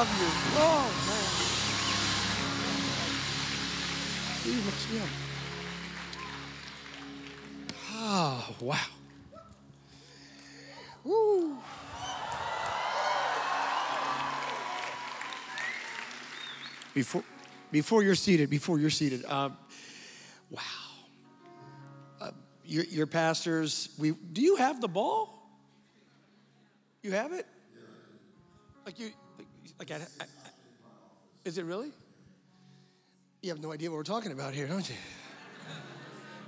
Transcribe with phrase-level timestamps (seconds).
[0.00, 0.28] love you.
[0.56, 1.50] Oh, man.
[7.92, 8.78] Oh, wow.
[11.04, 11.58] Woo.
[16.94, 17.22] Before,
[17.70, 19.50] before you're seated, before you're seated, uh,
[20.48, 20.62] wow.
[22.22, 22.30] Uh,
[22.64, 25.46] your, your pastors, we, do you have the ball?
[27.02, 27.46] You have it?
[28.86, 29.10] Like you,
[29.80, 30.26] like, I, I,
[31.46, 31.90] is it really?
[33.42, 34.94] You have no idea what we're talking about here, don't you?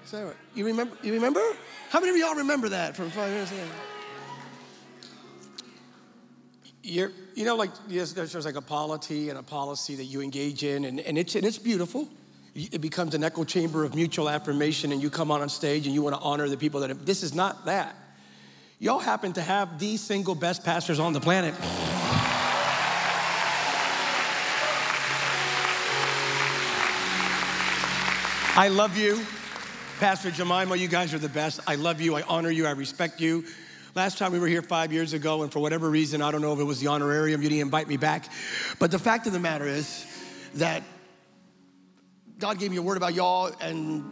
[0.05, 0.95] So, you remember?
[1.03, 1.41] You remember?
[1.89, 3.63] How many of y'all remember that from five years ago?
[6.83, 10.21] You're, you know, like yes, there's, there's like a polity and a policy that you
[10.21, 12.09] engage in, and, and, it's, and it's beautiful.
[12.55, 15.95] It becomes an echo chamber of mutual affirmation, and you come on on stage and
[15.95, 16.91] you want to honor the people that.
[16.91, 17.97] Have, this is not that.
[18.79, 21.55] Y'all happen to have the single best pastors on the planet.
[28.55, 29.19] I love you.
[29.99, 31.61] Pastor Jemima, you guys are the best.
[31.67, 32.17] I love you.
[32.17, 32.67] I honor you.
[32.67, 33.47] I respect you.
[33.95, 36.53] Last time we were here five years ago, and for whatever reason, I don't know
[36.53, 38.27] if it was the honorarium, you didn't invite me back.
[38.79, 40.05] But the fact of the matter is
[40.57, 40.83] that
[42.39, 44.05] God gave me a word about y'all and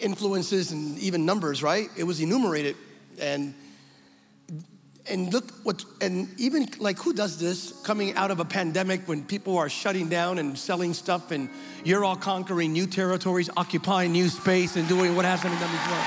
[0.00, 1.88] influences and even numbers, right?
[1.96, 2.74] It was enumerated.
[3.20, 3.54] And
[5.08, 9.24] and look what and even like who does this coming out of a pandemic when
[9.24, 11.48] people are shutting down and selling stuff and
[11.84, 16.04] you're all conquering new territories occupying new space and doing what hasn't been done before?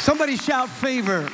[0.00, 1.28] Somebody shout favor.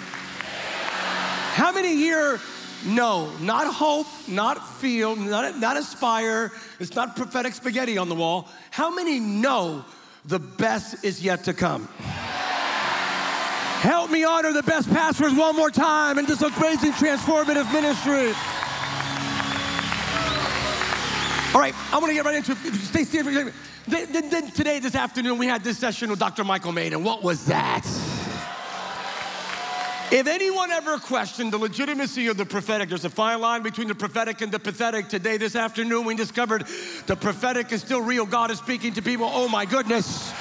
[1.55, 2.39] How many here
[2.86, 6.53] no not hope not feel not, not aspire.
[6.78, 8.48] It's not prophetic spaghetti on the wall.
[8.70, 9.84] How many know
[10.25, 11.89] the best is yet to come
[13.80, 18.34] Help me honor the best pastors one more time in this amazing transformative ministry.
[21.54, 22.75] All right, I want to get right into it.
[22.75, 23.53] Stay second.
[23.86, 26.42] Then, then, then today, this afternoon, we had this session with Dr.
[26.42, 27.04] Michael Maiden.
[27.04, 27.86] What was that?
[30.10, 33.94] If anyone ever questioned the legitimacy of the prophetic, there's a fine line between the
[33.94, 35.08] prophetic and the pathetic.
[35.08, 36.66] Today, this afternoon, we discovered
[37.06, 38.26] the prophetic is still real.
[38.26, 39.30] God is speaking to people.
[39.30, 40.32] Oh my goodness.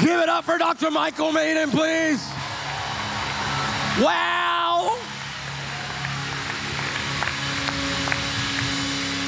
[0.00, 0.90] Give it up for Dr.
[0.90, 2.22] Michael Maiden, please.
[4.00, 4.98] Wow.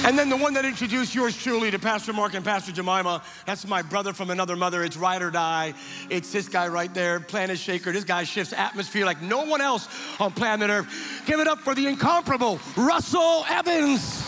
[0.05, 3.67] And then the one that introduced yours truly to Pastor Mark and Pastor Jemima, that's
[3.67, 4.83] my brother from another mother.
[4.85, 5.75] It's ride or die.
[6.09, 7.93] It's this guy right there, Planet Shaker.
[7.93, 9.89] This guy shifts atmosphere like no one else
[10.21, 10.87] on planet Earth.
[11.27, 14.23] Give it up for the incomparable Russell Evans.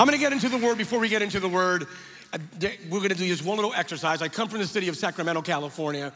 [0.00, 1.88] I'm gonna get into the word before we get into the word.
[2.90, 4.20] We're gonna do just one little exercise.
[4.20, 6.12] I come from the city of Sacramento, California.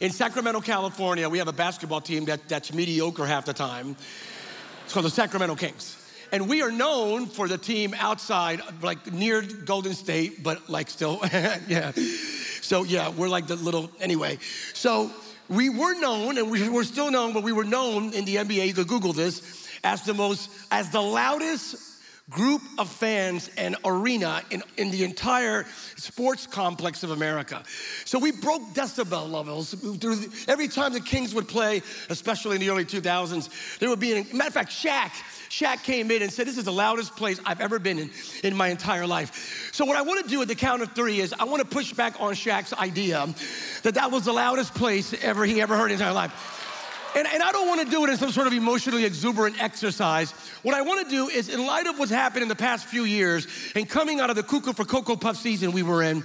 [0.00, 3.96] In Sacramento, California, we have a basketball team that, that's mediocre half the time.
[4.84, 5.96] It's called the Sacramento Kings.
[6.32, 11.20] And we are known for the team outside, like near Golden State, but like still,
[11.68, 11.92] yeah.
[12.62, 14.38] So yeah, we're like the little, anyway.
[14.72, 15.10] So
[15.48, 18.74] we were known, and we're still known, but we were known in the NBA, you
[18.74, 21.91] could Google this, as the most, as the loudest
[22.32, 25.64] group of fans and arena in, in the entire
[25.96, 27.62] sports complex of America.
[28.04, 29.74] So we broke decibel levels.
[30.48, 34.24] Every time the Kings would play, especially in the early 2000s, there would be, a
[34.34, 35.10] matter of fact, Shaq,
[35.50, 38.10] Shaq came in and said, This is the loudest place I've ever been in
[38.42, 39.70] in my entire life.
[39.72, 41.68] So, what I want to do at the count of three is I want to
[41.68, 43.26] push back on Shaq's idea
[43.82, 46.61] that that was the loudest place ever he ever heard in his entire life.
[47.14, 50.30] And, and I don't want to do it in some sort of emotionally exuberant exercise.
[50.62, 53.04] What I want to do is, in light of what's happened in the past few
[53.04, 56.24] years and coming out of the Cuckoo for Cocoa Puff season we were in,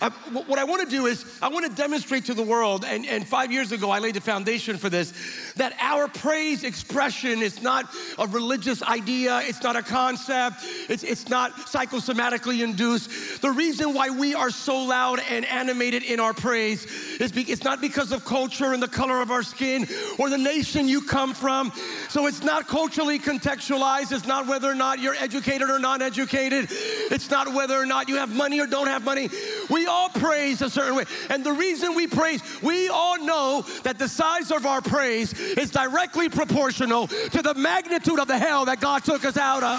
[0.00, 3.06] I, what I want to do is, I want to demonstrate to the world, and,
[3.06, 5.12] and five years ago I laid the foundation for this,
[5.56, 7.86] that our praise expression is not
[8.18, 10.56] a religious idea, it's not a concept,
[10.88, 13.40] it's, it's not psychosomatically induced.
[13.42, 16.84] The reason why we are so loud and animated in our praise
[17.20, 19.86] is be, it's not because of culture and the color of our skin
[20.18, 21.72] or the nation you come from.
[22.08, 26.70] So it's not culturally contextualized, it's not whether or not you're educated or not educated,
[27.10, 29.28] it's not whether or not you have money or don't have money.
[29.70, 31.04] We all praise a certain way.
[31.30, 35.70] And the reason we praise, we all know that the size of our praise is
[35.70, 39.78] directly proportional to the magnitude of the hell that God took us out of.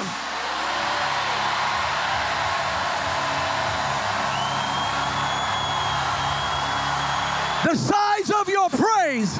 [7.65, 9.37] The size of your praise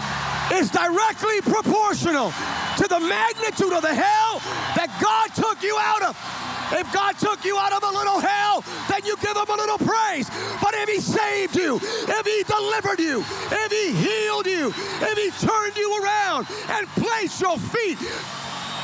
[0.51, 2.31] is directly proportional
[2.77, 4.39] to the magnitude of the hell
[4.75, 6.46] that God took you out of.
[6.71, 9.77] If God took you out of a little hell, then you give him a little
[9.77, 10.29] praise.
[10.61, 15.47] But if he saved you, if he delivered you, if he healed you, if he
[15.47, 17.97] turned you around and placed your feet,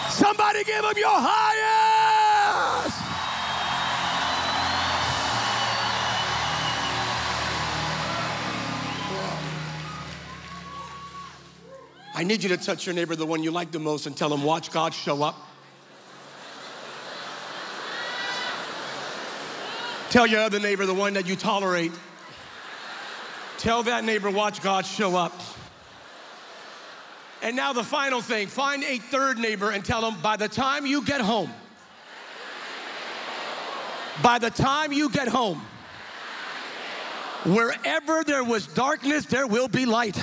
[0.10, 3.04] somebody give him your highest.
[12.16, 14.32] I need you to touch your neighbor, the one you like the most, and tell
[14.32, 15.36] him, watch God show up.
[20.14, 21.92] Tell your other neighbor, the one that you tolerate,
[23.58, 25.34] tell that neighbor, watch God show up.
[27.42, 30.86] And now the final thing find a third neighbor and tell them, by the time
[30.86, 31.52] you get home,
[34.22, 35.60] by the time you get home,
[37.44, 40.20] wherever there was darkness, there will be light.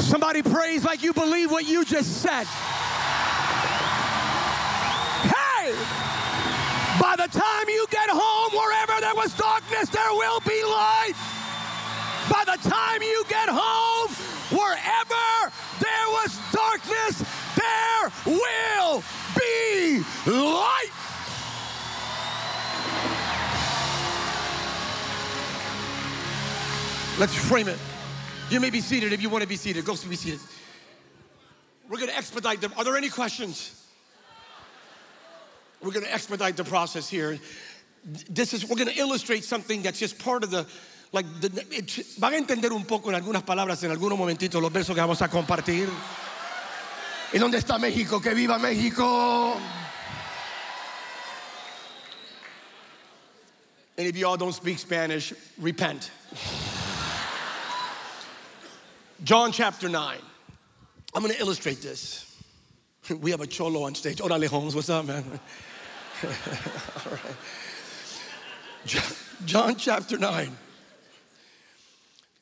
[0.00, 2.44] Somebody praise like you believe what you just said.
[5.24, 5.72] Hey!
[7.00, 11.14] By the time you get home, wherever there was darkness, there will be light.
[12.30, 14.10] By the time you get home,
[14.50, 17.24] wherever there was darkness,
[17.56, 19.02] there will
[19.34, 20.90] be light.
[27.18, 27.78] Let's frame it.
[28.48, 29.84] You may be seated if you want to be seated.
[29.84, 30.40] Go be seated.
[31.88, 32.72] We're going to expedite them.
[32.76, 33.72] Are there any questions?
[35.82, 37.38] We're going to expedite the process here.
[38.30, 40.66] This is, we're going to illustrate something that's just part of the,
[41.12, 41.48] like, the,
[42.18, 45.20] van a entender un poco en algunas palabras en algunos momentitos los versos que vamos
[45.22, 45.88] a compartir.
[47.32, 48.20] ¿Y dónde está México?
[48.20, 49.60] ¡Que viva México!
[53.98, 56.10] And if you all don't speak Spanish, repent.
[59.26, 60.18] John chapter 9.
[61.12, 62.22] I'm going to illustrate this.
[63.20, 64.18] We have a cholo on stage.
[64.18, 65.24] Orale Holmes, what's up, man?
[66.24, 67.20] All right.
[69.44, 70.50] John chapter 9.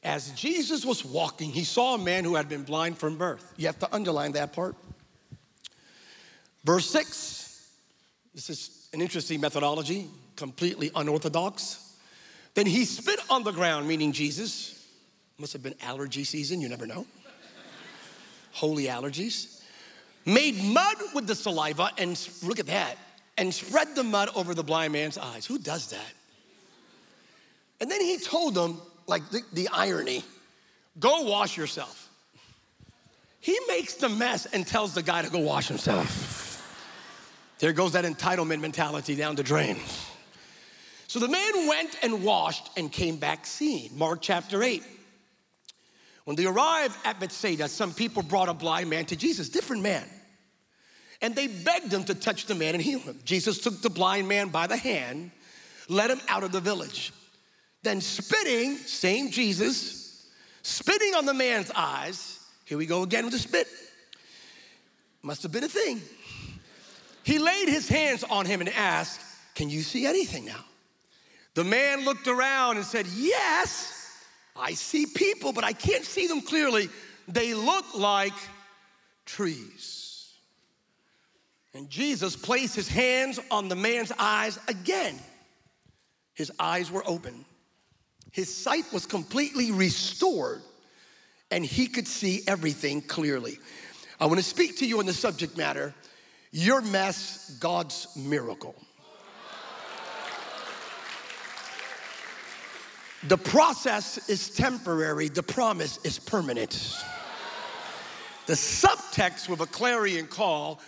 [0.03, 3.55] As Jesus was walking, he saw a man who had been blind from birth.
[3.57, 4.75] You have to underline that part.
[6.65, 7.67] Verse 6.
[8.35, 11.95] This is an interesting methodology, completely unorthodox.
[12.53, 14.84] Then he spit on the ground, meaning Jesus
[15.39, 17.07] must have been allergy season, you never know.
[18.53, 19.63] Holy allergies.
[20.25, 22.97] Made mud with the saliva and look at that,
[23.37, 25.45] and spread the mud over the blind man's eyes.
[25.45, 26.13] Who does that?
[27.81, 30.25] And then he told them, like the, the irony,
[30.99, 32.09] go wash yourself.
[33.41, 36.33] He makes the mess and tells the guy to go wash himself.
[37.59, 39.77] There goes that entitlement mentality down the drain.
[41.09, 43.97] So the man went and washed and came back seeing.
[43.99, 44.83] Mark chapter 8.
[46.25, 50.05] When they arrived at Bethsaida, some people brought a blind man to Jesus, different man.
[51.21, 53.19] And they begged him to touch the man and heal him.
[53.25, 55.31] Jesus took the blind man by the hand,
[55.89, 57.13] led him out of the village.
[57.83, 60.27] Then, spitting, same Jesus,
[60.63, 63.69] spitting on the man's eyes, here we go again with the spit.
[65.23, 66.01] Must have been a thing.
[67.23, 69.21] He laid his hands on him and asked,
[69.55, 70.65] Can you see anything now?
[71.55, 74.04] The man looked around and said, Yes.
[74.57, 76.89] I see people, but I can't see them clearly.
[77.29, 78.35] They look like
[79.27, 80.33] trees.
[81.75, 85.19] And Jesus placed his hands on the man's eyes again.
[86.35, 87.45] His eyes were open.
[88.31, 90.63] His sight was completely restored,
[91.51, 93.59] and he could see everything clearly.
[94.21, 95.95] I want to speak to you on the subject matter
[96.51, 98.77] your mess, God's miracle.
[103.27, 106.73] The process is temporary, the promise is permanent.
[108.45, 110.81] The subtext with a clarion call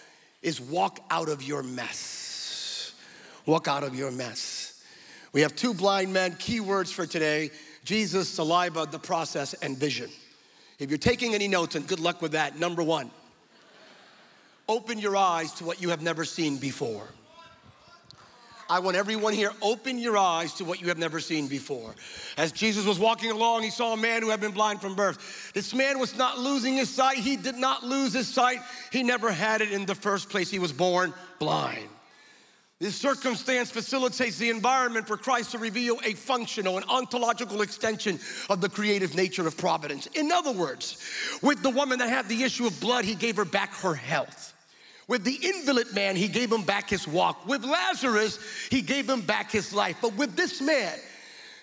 [0.43, 2.93] is walk out of your mess.
[3.47, 4.85] Walk out of your mess.
[5.33, 7.51] We have two blind men, key words for today
[7.85, 10.11] Jesus, saliva, the process, and vision.
[10.79, 13.11] If you're taking any notes, and good luck with that, number one,
[14.69, 17.09] open your eyes to what you have never seen before.
[18.69, 21.95] I want everyone here, open your eyes to what you have never seen before.
[22.37, 25.53] As Jesus was walking along, he saw a man who had been blind from birth.
[25.55, 27.19] This man was not losing his sight.
[27.19, 28.59] He did not lose his sight.
[28.91, 30.51] He never had it in the first place.
[30.51, 31.89] He was born blind.
[32.79, 38.19] This circumstance facilitates the environment for Christ to reveal a functional and ontological extension
[38.51, 40.07] of the creative nature of providence.
[40.09, 40.99] In other words,
[41.41, 44.53] with the woman that had the issue of blood, he gave her back her health.
[45.09, 47.47] With the invalid man, he gave him back his walk.
[47.47, 48.39] With Lazarus,
[48.71, 49.97] he gave him back his life.
[50.03, 50.99] But with this man,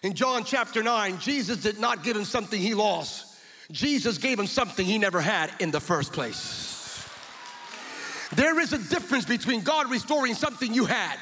[0.01, 3.35] in John chapter 9, Jesus did not give him something he lost.
[3.71, 7.05] Jesus gave him something he never had in the first place.
[8.35, 11.17] There is a difference between God restoring something you had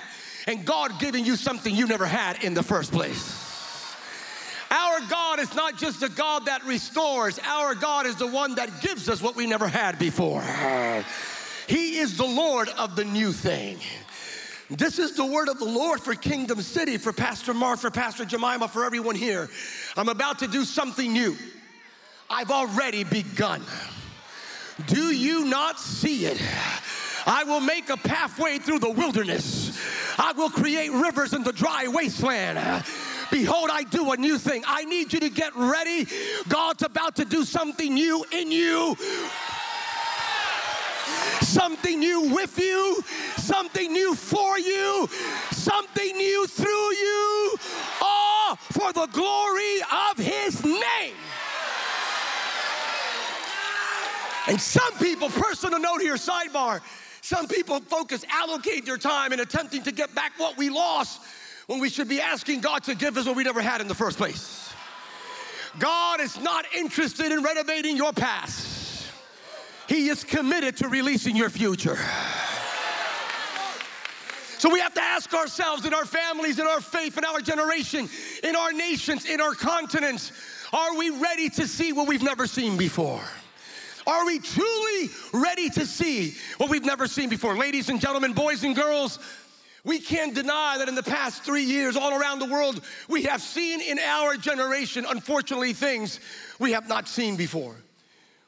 [0.47, 3.37] and God giving you something you never had in the first place.
[4.69, 8.81] Our God is not just a God that restores, our God is the one that
[8.81, 10.41] gives us what we never had before.
[11.67, 13.79] He is the Lord of the new thing.
[14.69, 18.23] This is the word of the Lord for Kingdom City, for Pastor Mark, for Pastor
[18.23, 19.49] Jemima, for everyone here.
[19.97, 21.35] I'm about to do something new.
[22.29, 23.61] I've already begun.
[24.87, 26.41] Do you not see it?
[27.25, 29.77] I will make a pathway through the wilderness.
[30.17, 32.85] I will create rivers in the dry wasteland.
[33.29, 34.63] Behold, I do a new thing.
[34.65, 36.07] I need you to get ready.
[36.47, 38.95] God's about to do something new in you
[41.41, 43.03] something new with you,
[43.37, 45.07] something new for you,
[45.51, 47.55] something new through you,
[48.01, 51.15] all for the glory of His name.
[54.47, 56.81] And some people, personal note here, sidebar,
[57.21, 61.21] some people focus, allocate their time in attempting to get back what we lost
[61.67, 63.95] when we should be asking God to give us what we never had in the
[63.95, 64.73] first place.
[65.79, 68.70] God is not interested in renovating your past.
[69.91, 71.97] He is committed to releasing your future.
[74.57, 78.07] So we have to ask ourselves in our families, in our faith, in our generation,
[78.41, 80.31] in our nations, in our continents,
[80.71, 83.21] are we ready to see what we've never seen before?
[84.07, 87.57] Are we truly ready to see what we've never seen before?
[87.57, 89.19] Ladies and gentlemen, boys and girls,
[89.83, 92.79] we can't deny that in the past three years, all around the world,
[93.09, 96.21] we have seen in our generation, unfortunately, things
[96.59, 97.75] we have not seen before.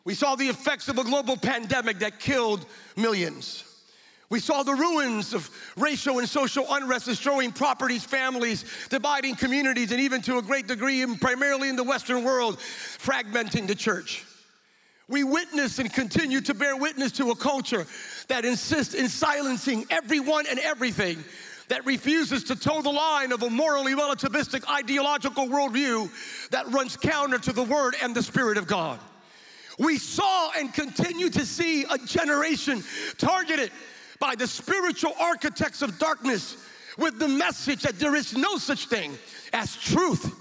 [0.06, 2.66] We saw the effects of a global pandemic that killed
[2.98, 3.64] millions.
[4.30, 10.02] We saw the ruins of racial and social unrest destroying properties, families, dividing communities, and
[10.02, 14.26] even to a great degree, primarily in the Western world, fragmenting the church.
[15.08, 17.86] We witness and continue to bear witness to a culture
[18.28, 21.24] that insists in silencing everyone and everything,
[21.68, 26.10] that refuses to toe the line of a morally relativistic ideological worldview
[26.50, 29.00] that runs counter to the Word and the Spirit of God.
[29.80, 32.84] We saw and continue to see a generation
[33.18, 33.72] targeted
[34.20, 36.58] by the spiritual architects of darkness
[36.98, 39.18] with the message that there is no such thing
[39.52, 40.34] as truth,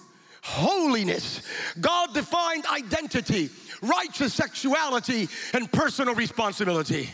[0.42, 1.42] holiness,
[1.80, 7.10] God defined identity, righteous sexuality, and personal responsibility.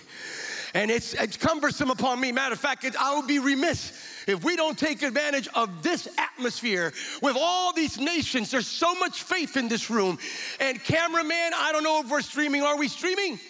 [0.75, 2.33] And it's, it's cumbersome upon me.
[2.33, 3.93] Matter of fact, it, I would be remiss
[4.29, 6.93] if we don't take advantage of this atmosphere
[7.23, 8.51] with all these nations.
[8.51, 10.19] There's so much faith in this room.
[10.61, 12.63] And, cameraman, I don't know if we're streaming.
[12.63, 13.41] Are we streaming?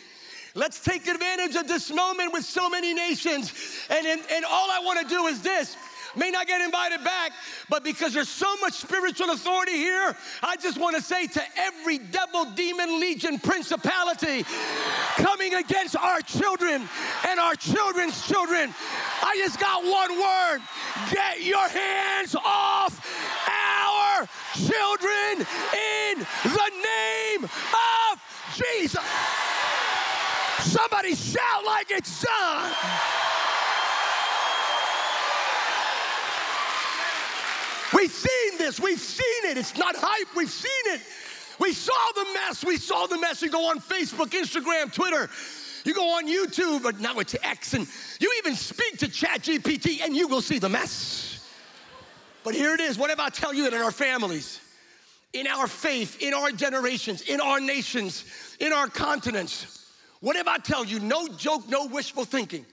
[0.55, 3.53] Let's take advantage of this moment with so many nations.
[3.91, 5.77] And, and, and all I want to do is this
[6.19, 7.33] may not get invited back,
[7.69, 11.99] but because there's so much spiritual authority here, I just want to say to every
[11.99, 14.45] devil, demon, legion, principality
[15.17, 16.89] coming against our children
[17.29, 18.75] and our children's children,
[19.23, 20.61] I just got one word
[21.11, 22.99] get your hands off
[23.49, 29.05] our children in the name of Jesus.
[30.61, 33.28] Somebody shout like it's done.
[37.95, 38.79] We've seen this.
[38.81, 39.59] We've seen it.
[39.59, 40.29] It's not hype.
[40.37, 41.01] We've seen it.
[41.59, 42.65] We saw the mess.
[42.65, 43.43] We saw the mess.
[43.43, 45.29] You go on Facebook, Instagram, Twitter.
[45.85, 47.87] You go on YouTube, but now it's X, and
[48.21, 51.49] you even speak to ChatGPT, and you will see the mess.
[52.45, 52.99] But here it is.
[52.99, 54.61] What if I tell you that in our families,
[55.33, 58.25] in our faith, in our generations, in our nations,
[58.61, 59.87] in our continents,
[60.21, 62.67] what if I tell you, no joke, no wishful thinking,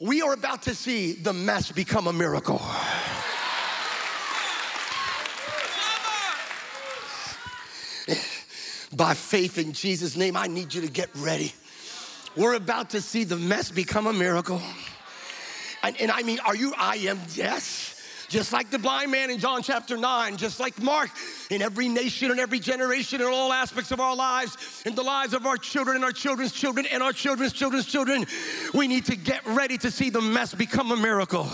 [0.00, 2.60] we are about to see the mess become a miracle.
[8.94, 11.52] By faith in Jesus' name, I need you to get ready.
[12.36, 14.60] We're about to see the mess become a miracle.
[15.82, 16.74] And, and I mean, are you?
[16.76, 17.96] I am, yes.
[18.28, 21.10] Just like the blind man in John chapter 9, just like Mark,
[21.50, 25.34] in every nation and every generation, in all aspects of our lives, in the lives
[25.34, 28.24] of our children and our children's children and our children's children's children,
[28.72, 31.48] we need to get ready to see the mess become a miracle.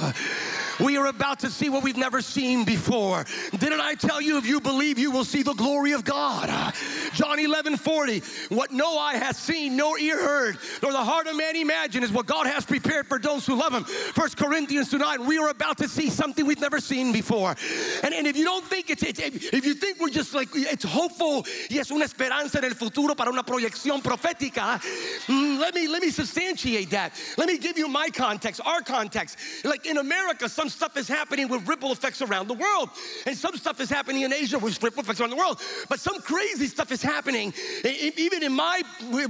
[0.79, 3.25] We are about to see what we've never seen before.
[3.53, 6.75] Didn't I tell you if you believe you will see the glory of God?
[7.15, 8.23] John 11 40.
[8.50, 12.12] What no eye has seen, nor ear heard, nor the heart of man imagined is
[12.12, 13.85] what God has prepared for those who love Him.
[13.85, 15.26] First Corinthians 2 9.
[15.26, 17.55] We are about to see something we've never seen before.
[18.03, 20.85] And, and if you don't think it's, it's, if you think we're just like, it's
[20.85, 24.81] hopeful, yes, una esperanza en el futuro para una proyección profética,
[25.28, 27.12] mm, let me, let me substantiate that.
[27.37, 29.38] Let me give you my context, our context.
[29.64, 32.90] Like in America, some stuff is happening with ripple effects around the world.
[33.26, 35.61] And some stuff is happening in Asia with ripple effects around the world.
[35.88, 37.52] But some crazy stuff is happening,
[37.85, 38.83] even in my,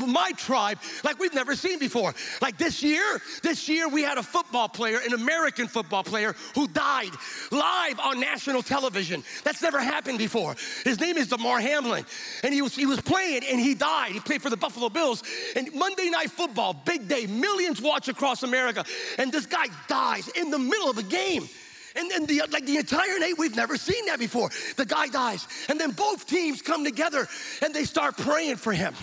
[0.06, 2.14] my tribe, like we've never seen before.
[2.40, 6.68] Like this year, this year we had a football player, an American football player, who
[6.68, 7.10] died
[7.50, 9.24] live on national television.
[9.44, 10.45] That's never happened before.
[10.84, 12.04] His name is Damar Hamlin,
[12.42, 14.12] and he was, he was playing and he died.
[14.12, 15.22] He played for the Buffalo Bills.
[15.54, 18.84] And Monday Night Football, big day, millions watch across America,
[19.18, 21.48] and this guy dies in the middle of a game.
[21.96, 24.50] And then the, like the entire night, we've never seen that before.
[24.76, 25.48] The guy dies.
[25.68, 27.26] And then both teams come together
[27.62, 28.94] and they start praying for him.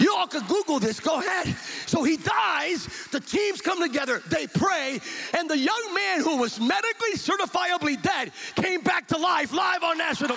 [0.00, 1.54] You all could Google this, go ahead.
[1.86, 4.98] So he dies, the teams come together, they pray,
[5.36, 9.98] and the young man who was medically certifiably dead came back to life live on
[9.98, 10.36] national.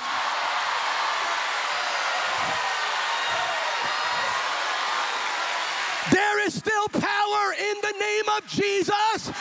[6.12, 9.32] There is still power in the name of Jesus.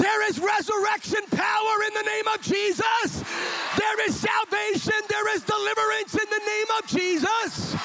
[0.00, 3.22] There is resurrection power in the name of Jesus.
[3.76, 5.00] There is salvation.
[5.08, 7.76] There is deliverance in the name of Jesus.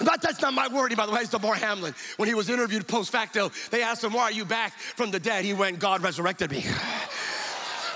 [0.00, 1.20] That's not my wording, by the way.
[1.20, 1.94] It's Damar Hamlin.
[2.16, 5.20] When he was interviewed post facto, they asked him, Why are you back from the
[5.20, 5.44] dead?
[5.44, 6.64] He went, God resurrected me.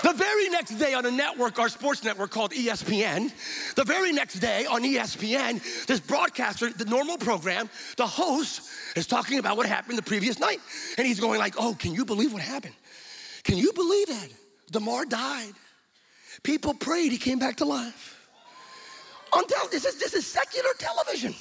[0.03, 3.31] The very next day on a network, our sports network called ESPN,
[3.73, 8.61] the very next day on ESPN, this broadcaster, the normal program, the host
[8.95, 10.59] is talking about what happened the previous night.
[10.99, 12.75] And he's going like, oh, can you believe what happened?
[13.43, 14.29] Can you believe that?
[14.71, 15.53] Damar died.
[16.43, 18.16] People prayed, he came back to life.
[19.33, 21.35] On tel- this, is, this is secular television.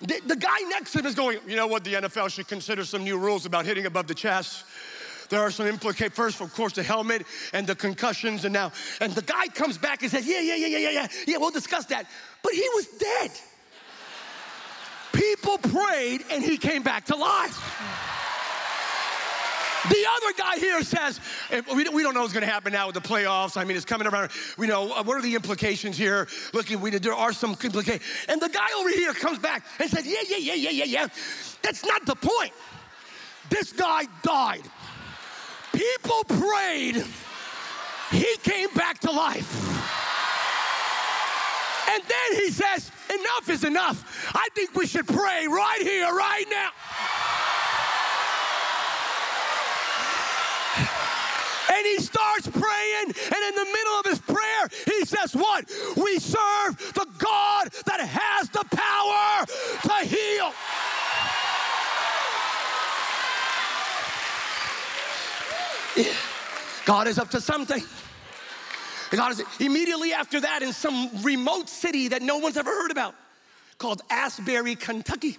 [0.00, 2.84] The, the guy next to him is going, you know what, the NFL should consider
[2.84, 4.64] some new rules about hitting above the chest.
[5.30, 6.14] There are some implications.
[6.14, 10.02] First, of course, the helmet and the concussions, and now, and the guy comes back
[10.02, 12.06] and says, Yeah, yeah, yeah, yeah, yeah, yeah, yeah, we'll discuss that.
[12.42, 13.30] But he was dead.
[15.12, 18.23] People prayed and he came back to life.
[19.88, 21.20] The other guy here says,
[21.74, 23.58] we don't know what's going to happen now with the playoffs.
[23.58, 24.30] I mean, it's coming around.
[24.56, 26.26] We know uh, what are the implications here?
[26.54, 28.02] Looking, we, there are some implications.
[28.28, 31.06] And the guy over here comes back and says, Yeah, yeah, yeah, yeah, yeah, yeah.
[31.62, 32.52] That's not the point.
[33.50, 34.62] This guy died.
[35.72, 37.04] People prayed.
[38.10, 39.50] He came back to life.
[41.90, 44.32] And then he says, Enough is enough.
[44.34, 46.70] I think we should pray right here, right now.
[51.72, 55.64] And he starts praying, and in the middle of his prayer, he says, What?
[55.96, 59.46] We serve the God that has the power
[59.82, 60.52] to heal.
[66.84, 67.82] God is up to something.
[69.10, 73.14] God is immediately after that in some remote city that no one's ever heard about
[73.78, 75.38] called Asbury, Kentucky.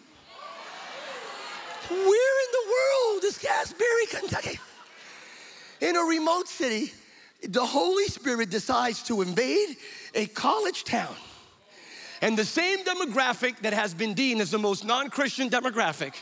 [1.90, 4.60] Where in the world is Asbury, Kentucky?
[5.86, 6.92] In a remote city,
[7.48, 9.78] the Holy Spirit decides to invade
[10.16, 11.14] a college town.
[12.24, 16.16] And the same demographic that has been deemed as the most non Christian demographic,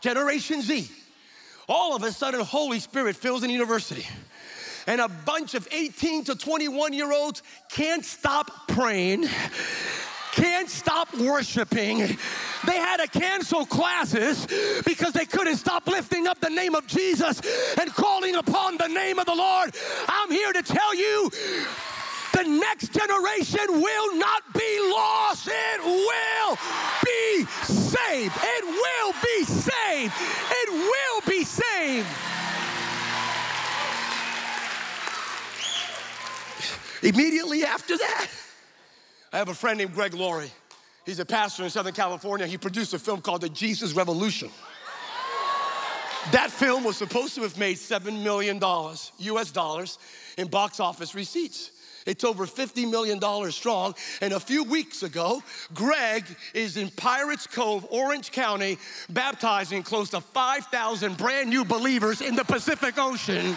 [0.00, 0.90] Generation Z,
[1.68, 4.06] all of a sudden, Holy Spirit fills an university
[4.86, 9.28] and a bunch of 18 to 21 year olds can't stop praying,
[10.32, 11.98] can't stop worshiping.
[12.66, 14.46] They had to cancel classes
[14.84, 17.40] because they couldn't stop lifting up the name of Jesus
[17.78, 19.74] and calling upon the name of the Lord.
[20.08, 21.30] I'm here to tell you
[22.32, 25.48] the next generation will not be lost.
[25.48, 26.56] It will
[27.04, 28.34] be saved.
[28.42, 30.12] It will be saved.
[30.50, 32.06] It will be saved.
[37.02, 38.26] Immediately after that,
[39.32, 40.50] I have a friend named Greg Laurie.
[41.06, 42.46] He's a pastor in Southern California.
[42.46, 44.50] He produced a film called The Jesus Revolution.
[46.32, 49.98] That film was supposed to have made $7 million US dollars
[50.36, 51.70] in box office receipts.
[52.06, 53.20] It's over $50 million
[53.52, 53.94] strong.
[54.20, 55.42] And a few weeks ago,
[55.74, 58.78] Greg is in Pirates Cove, Orange County,
[59.10, 63.56] baptizing close to 5,000 brand new believers in the Pacific Ocean.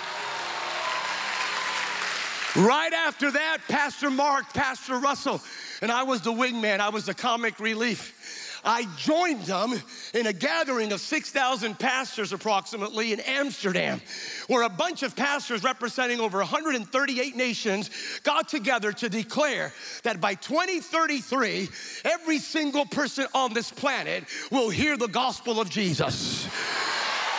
[2.56, 5.42] Right after that, Pastor Mark, Pastor Russell,
[5.84, 8.62] and I was the wingman, I was the comic relief.
[8.64, 9.74] I joined them
[10.14, 14.00] in a gathering of 6,000 pastors approximately in Amsterdam,
[14.48, 17.90] where a bunch of pastors representing over 138 nations
[18.24, 21.68] got together to declare that by 2033,
[22.06, 26.48] every single person on this planet will hear the gospel of Jesus.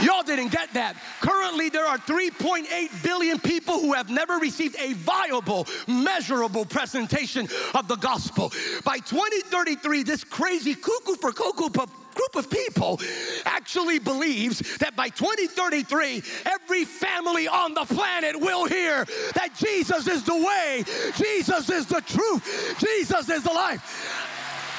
[0.01, 0.97] Y'all didn't get that.
[1.21, 7.89] Currently, there are 3.8 billion people who have never received a viable, measurable presentation of
[7.89, 8.53] the gospel.
[8.85, 13.01] By 2033, this crazy cuckoo for cocoa puff group of people
[13.45, 19.05] actually believes that by 2033, every family on the planet will hear
[19.35, 20.85] that Jesus is the way,
[21.17, 24.31] Jesus is the truth, Jesus is the life.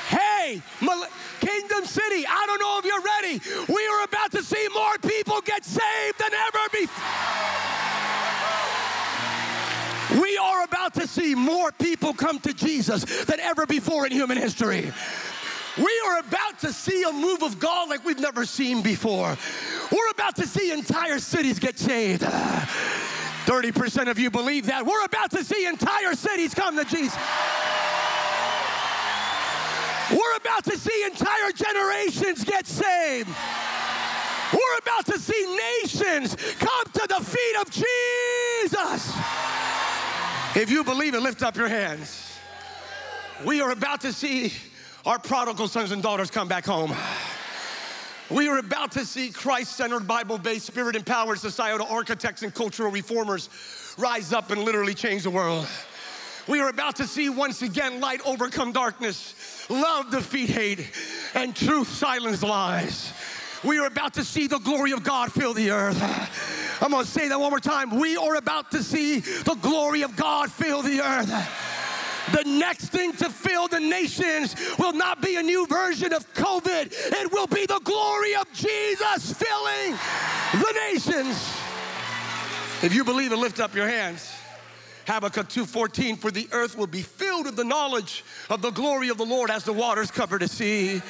[0.07, 0.61] Hey,
[1.39, 3.41] Kingdom City, I don't know if you're ready.
[3.73, 7.03] We are about to see more people get saved than ever before.
[10.21, 14.37] We are about to see more people come to Jesus than ever before in human
[14.37, 14.91] history.
[15.77, 19.35] We are about to see a move of God like we've never seen before.
[19.91, 22.21] We're about to see entire cities get saved.
[22.21, 24.85] 30% of you believe that.
[24.85, 27.17] We're about to see entire cities come to Jesus.
[30.11, 33.29] We're about to see entire generations get saved.
[34.53, 39.13] We're about to see nations come to the feet of Jesus.
[40.55, 42.37] If you believe it, lift up your hands.
[43.45, 44.53] We are about to see
[45.05, 46.93] our prodigal sons and daughters come back home.
[48.29, 52.91] We are about to see Christ centered, Bible based, spirit empowered societal architects and cultural
[52.91, 53.49] reformers
[53.97, 55.67] rise up and literally change the world.
[56.47, 60.91] We are about to see once again light overcome darkness, love defeat hate,
[61.33, 63.13] and truth silence lies.
[63.63, 65.99] We are about to see the glory of God fill the earth.
[66.81, 67.99] I'm gonna say that one more time.
[67.99, 71.31] We are about to see the glory of God fill the earth.
[72.31, 76.91] The next thing to fill the nations will not be a new version of COVID,
[76.91, 79.97] it will be the glory of Jesus filling
[80.53, 81.37] the nations.
[82.83, 84.34] If you believe it, lift up your hands.
[85.07, 89.17] Habakkuk 2:14 for the earth will be filled with the knowledge of the glory of
[89.17, 91.01] the Lord as the waters cover the sea.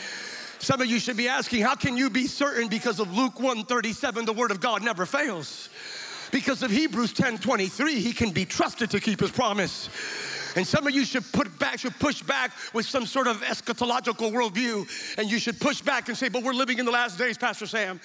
[0.59, 4.25] Some of you should be asking, how can you be certain because of Luke 1:37
[4.25, 5.69] the word of God never fails?
[6.31, 9.89] Because of Hebrews 10:23 he can be trusted to keep his promise.
[10.55, 14.31] And some of you should put back, should push back with some sort of eschatological
[14.31, 17.37] worldview, and you should push back and say, "But we're living in the last days,
[17.37, 17.99] Pastor Sam."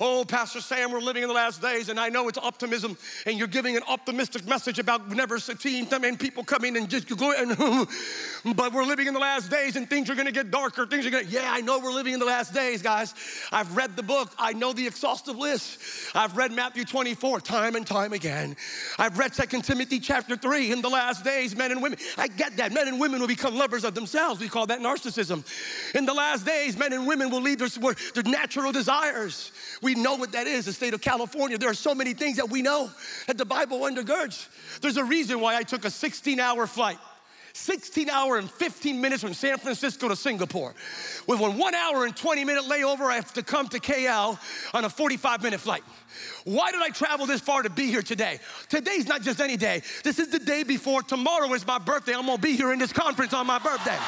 [0.00, 3.36] Oh, Pastor Sam, we're living in the last days, and I know it's optimism, and
[3.36, 7.48] you're giving an optimistic message about never seeing and people coming and just going.
[8.54, 10.86] but we're living in the last days, and things are going to get darker.
[10.86, 11.26] Things are going.
[11.26, 13.14] to, Yeah, I know we're living in the last days, guys.
[13.50, 14.32] I've read the book.
[14.38, 15.80] I know the exhaustive list.
[16.14, 18.56] I've read Matthew 24 time and time again.
[18.98, 20.72] I've read 2 Timothy chapter 3.
[20.72, 22.72] In the last days, men and women I get that.
[22.72, 24.40] Men and women will become lovers of themselves.
[24.40, 25.44] We call that narcissism.
[25.94, 27.68] In the last days, men and women will leave their,
[28.14, 29.52] their natural desires.
[29.82, 31.58] We know what that is, the state of California.
[31.58, 32.90] There are so many things that we know
[33.26, 34.48] that the Bible undergirds.
[34.80, 36.98] There's a reason why I took a 16 hour flight.
[37.56, 40.74] 16 hour and 15 minutes from San Francisco to Singapore.
[41.26, 44.38] With one, one hour and 20 minute layover, I have to come to KL
[44.74, 45.82] on a 45 minute flight.
[46.44, 48.40] Why did I travel this far to be here today?
[48.68, 49.82] Today's not just any day.
[50.04, 52.14] This is the day before tomorrow is my birthday.
[52.14, 53.98] I'm gonna be here in this conference on my birthday.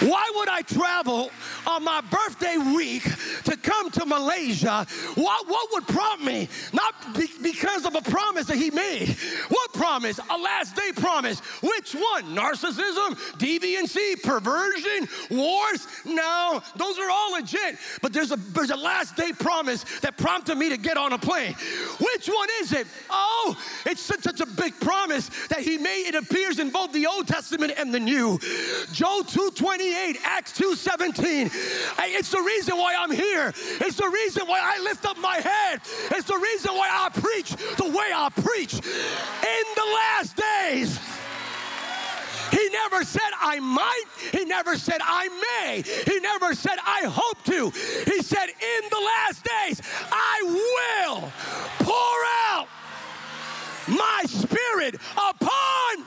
[0.00, 1.30] Why would I travel
[1.66, 3.02] on my birthday week
[3.44, 4.86] to come to Malaysia?
[5.14, 6.48] What, what would prompt me?
[6.72, 9.14] Not be, because of a promise that he made.
[9.48, 10.18] What promise?
[10.18, 11.40] A last day promise.
[11.60, 12.34] Which one?
[12.34, 15.86] Narcissism, deviancy, perversion, wars?
[16.06, 17.76] No, those are all legit.
[18.00, 21.18] But there's a, there's a last day promise that prompted me to get on a
[21.18, 21.54] plane.
[21.98, 22.86] Which one is it?
[23.10, 26.06] Oh, it's such, such a big promise that he made.
[26.06, 28.38] It appears in both the Old Testament and the New.
[28.92, 31.50] Joel 228 28, Acts 2:17.
[31.98, 33.52] It's the reason why I'm here.
[33.80, 35.80] It's the reason why I lift up my head.
[36.12, 38.74] It's the reason why I preach the way I preach.
[38.74, 40.98] In the last days,
[42.52, 44.04] he never said I might.
[44.32, 45.82] He never said I may.
[45.82, 47.70] He never said I hope to.
[47.70, 51.32] He said in the last days, I will
[51.80, 52.20] pour
[52.52, 52.68] out
[53.88, 56.06] my spirit upon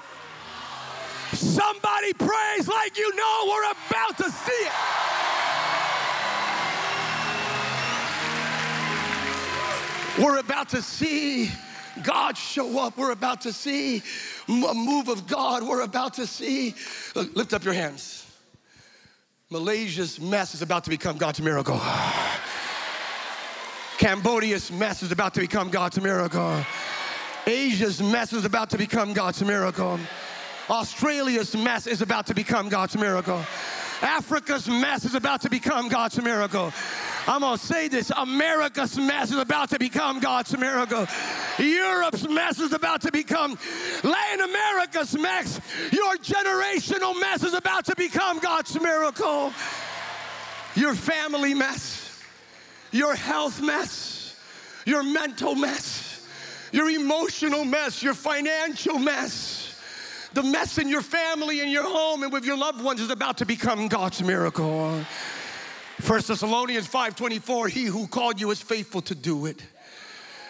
[1.35, 4.71] Somebody praise like you know we're about to see it.
[10.19, 11.51] We're about to see
[12.03, 12.97] God show up.
[12.97, 14.03] We're about to see
[14.47, 15.63] a move of God.
[15.63, 16.75] We're about to see.
[17.15, 18.25] Lift up your hands.
[19.49, 21.79] Malaysia's mess is about to become God's miracle.
[23.97, 26.63] Cambodia's mess is about to become God's miracle.
[27.45, 29.99] Asia's mess is about to become God's miracle.
[30.69, 33.43] Australia's mess is about to become God's miracle.
[34.01, 36.73] Africa's mess is about to become God's miracle.
[37.25, 41.07] I'm gonna say this America's mess is about to become God's miracle.
[41.57, 43.57] Europe's mess is about to become
[44.03, 45.61] Latin America's mess.
[45.91, 49.53] Your generational mess is about to become God's miracle.
[50.75, 52.03] Your family mess
[52.93, 54.39] your health mess,
[54.85, 56.25] your mental mess,
[56.71, 59.52] your emotional mess, your financial mess,
[60.33, 63.37] the mess in your family, and your home, and with your loved ones is about
[63.37, 65.03] to become God's miracle.
[66.01, 69.61] 1 Thessalonians 5:24, he who called you is faithful to do it.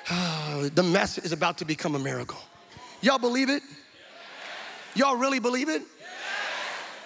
[0.09, 2.39] Ah, the mess is about to become a miracle.
[3.01, 3.63] Y'all believe it?
[4.95, 5.81] Y'all really believe it?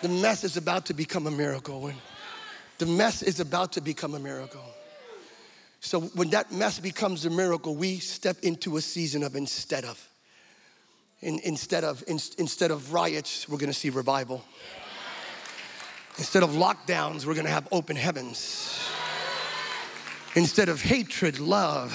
[0.02, 1.92] The mess is about to become a miracle.
[2.78, 4.64] The mess is about to become a miracle.
[5.80, 10.07] So when that mess becomes a miracle, we step into a season of instead of.
[11.22, 14.44] In, instead of in, instead of riots, we're to see revival.
[16.18, 18.80] Instead of lockdowns, we're to have open heavens.
[20.36, 21.94] Instead of hatred, love.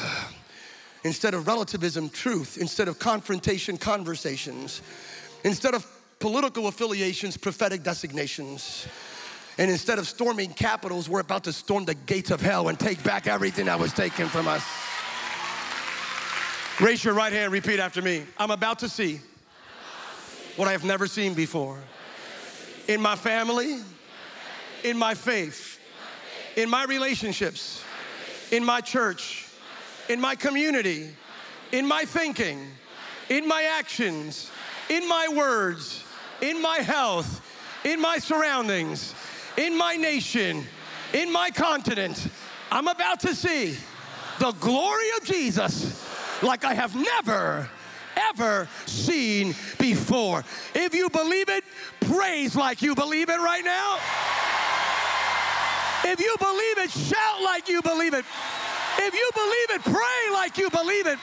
[1.05, 2.59] Instead of relativism, truth.
[2.59, 4.83] Instead of confrontation, conversations.
[5.45, 5.87] Instead of
[6.19, 8.87] political affiliations, prophetic designations.
[9.59, 13.03] And instead of storming capitals, we're about to storm the gates of hell and take
[13.05, 14.65] back everything that was taken from us.
[16.83, 18.25] Raise your right hand, repeat after me.
[18.39, 19.21] I'm about to see
[20.57, 21.79] what I have never seen before.
[22.89, 23.79] In my family,
[24.83, 25.79] in my faith,
[26.57, 27.85] in my relationships,
[28.51, 29.47] in my church,
[30.09, 31.11] in my community,
[31.71, 32.67] in my thinking,
[33.29, 34.51] in my actions,
[34.89, 36.03] in my words,
[36.41, 37.49] in my health,
[37.85, 39.15] in my surroundings,
[39.57, 40.65] in my nation,
[41.15, 42.27] in my continent.
[42.73, 43.77] I'm about to see
[44.41, 46.03] the glory of Jesus
[46.43, 47.69] like I have never,
[48.31, 50.45] ever seen before.
[50.75, 51.65] If you believe it,
[52.01, 53.99] praise like you believe it right now.
[56.05, 58.25] If you believe it, shout like you believe it.
[58.99, 61.19] If you believe it, pray like you believe it.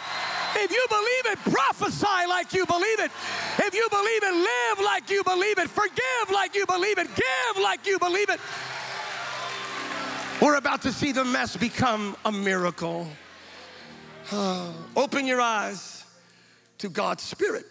[0.55, 3.11] If you believe it, prophesy like you believe it.
[3.59, 5.69] If you believe it, live like you believe it.
[5.69, 7.07] Forgive like you believe it.
[7.15, 8.39] Give like you believe it.
[10.41, 13.07] We're about to see the mess become a miracle.
[14.95, 16.03] open your eyes
[16.79, 17.65] to God's Spirit.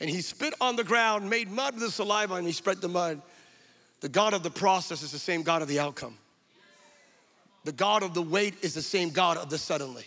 [0.00, 2.88] And he spit on the ground, made mud with the saliva, and he spread the
[2.88, 3.22] mud.
[4.00, 6.16] The God of the process is the same God of the outcome.
[7.64, 10.04] The God of the wait is the same God of the suddenly.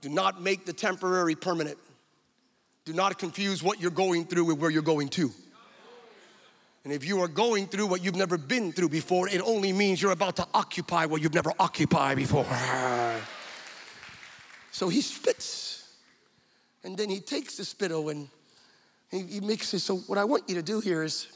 [0.00, 1.78] Do not make the temporary permanent.
[2.84, 5.32] Do not confuse what you're going through with where you're going to.
[6.84, 10.00] And if you are going through what you've never been through before, it only means
[10.00, 12.46] you're about to occupy what you've never occupied before.
[14.70, 15.88] So he spits,
[16.84, 18.28] and then he takes the spittle and
[19.10, 19.82] he, he mixes.
[19.82, 21.26] It so what I want you to do here is,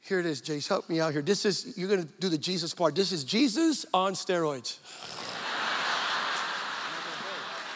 [0.00, 1.22] here it is, Jace, help me out here.
[1.22, 2.94] This is, you're gonna do the Jesus part.
[2.94, 4.78] This is Jesus on steroids.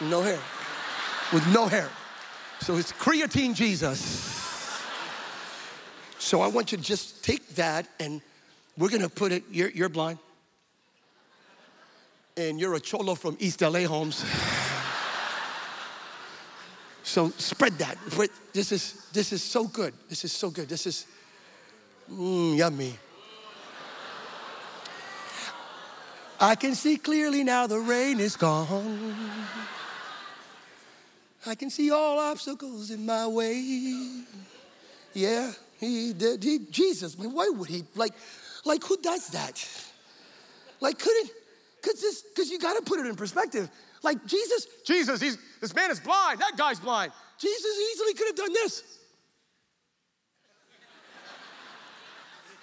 [0.01, 0.41] No hair.
[1.33, 1.89] With no hair.
[2.61, 4.35] So it's creatine Jesus.
[6.19, 8.21] So I want you to just take that and
[8.77, 10.19] we're gonna put it, you're, you're blind.
[12.37, 14.25] And you're a cholo from East LA Homes.
[17.03, 17.97] So spread that.
[18.53, 19.95] This is this is so good.
[20.09, 20.69] This is so good.
[20.69, 21.07] This is
[22.11, 22.99] mm, yummy.
[26.39, 29.17] I can see clearly now the rain is gone.
[31.47, 34.25] I can see all obstacles in my way.
[35.15, 36.43] Yeah, he did.
[36.43, 37.85] He, Jesus, I mean, why would he?
[37.95, 38.13] Like,
[38.65, 39.67] like who does that?
[40.81, 41.31] Like, couldn't,
[41.87, 43.71] cause this, cause you gotta put it in perspective.
[44.03, 47.13] Like Jesus, Jesus, he's, this man is blind, that guy's blind.
[47.39, 48.83] Jesus easily could have done this.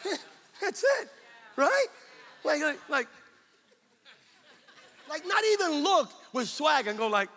[0.62, 1.09] That's it,
[1.55, 1.88] right?
[2.43, 3.07] Like, like, like,
[5.09, 7.29] like not even look with swag and go like,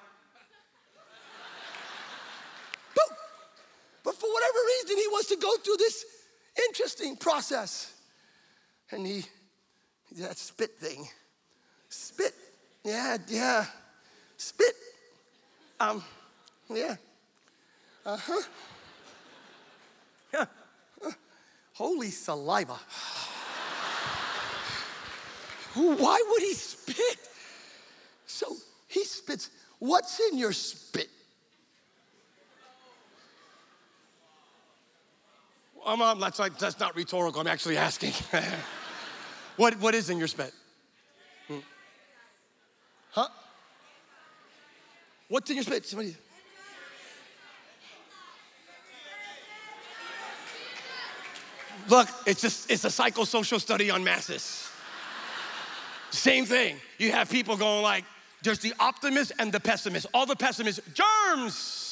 [4.06, 6.04] But for whatever reason, he wants to go through this
[6.68, 7.92] interesting process.
[8.92, 9.24] And he,
[10.18, 11.08] that spit thing,
[11.96, 12.34] spit,
[12.84, 13.64] yeah, yeah,
[14.36, 14.74] spit,
[15.80, 16.02] um,
[16.70, 16.96] yeah,
[18.04, 18.42] uh huh,
[20.32, 20.44] yeah,
[21.72, 22.74] holy saliva.
[25.74, 27.18] Why would he spit?
[28.26, 28.56] So
[28.88, 29.50] he spits.
[29.78, 31.08] What's in your spit?
[35.86, 37.40] I'm, that's, like, that's not rhetorical.
[37.40, 38.12] I'm actually asking.
[39.56, 40.52] what, what is in your spit?
[43.16, 43.28] Huh?
[45.28, 45.86] What's in your spit?
[45.86, 46.14] Somebody.
[51.88, 54.68] Look, it's just it's a psychosocial study on masses.
[56.10, 56.76] Same thing.
[56.98, 58.04] You have people going like,
[58.42, 60.06] there's the optimist and the pessimist.
[60.14, 61.86] All the pessimists, germs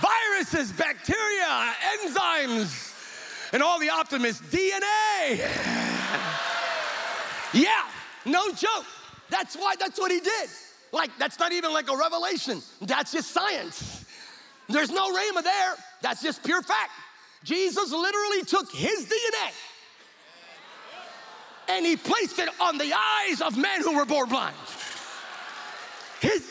[0.00, 5.40] viruses, bacteria, enzymes, and all the optimists, DNA.
[7.54, 7.84] Yeah,
[8.24, 8.86] No joke.
[9.32, 10.50] That's why, that's what he did.
[10.92, 12.60] Like, that's not even like a revelation.
[12.82, 14.04] That's just science.
[14.68, 15.74] There's no rhema there.
[16.02, 16.90] That's just pure fact.
[17.42, 19.52] Jesus literally took his DNA
[21.70, 24.54] and he placed it on the eyes of men who were born blind.
[26.20, 26.46] His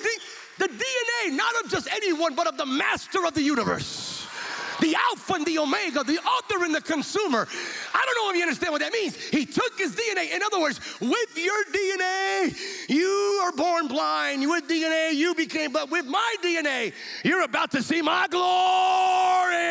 [0.57, 4.10] the DNA, not of just anyone, but of the master of the universe.
[4.81, 7.47] The Alpha and the Omega, the author and the consumer.
[7.93, 9.15] I don't know if you understand what that means.
[9.15, 10.35] He took his DNA.
[10.35, 14.41] In other words, with your DNA, you are born blind.
[14.49, 19.61] With DNA, you became, but with my DNA, you're about to see my glory.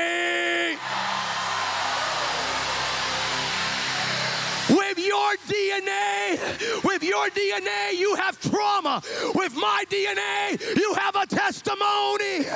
[4.70, 9.02] With your DNA, with your DNA, you have trauma.
[9.34, 12.46] With my DNA, you have a testimony.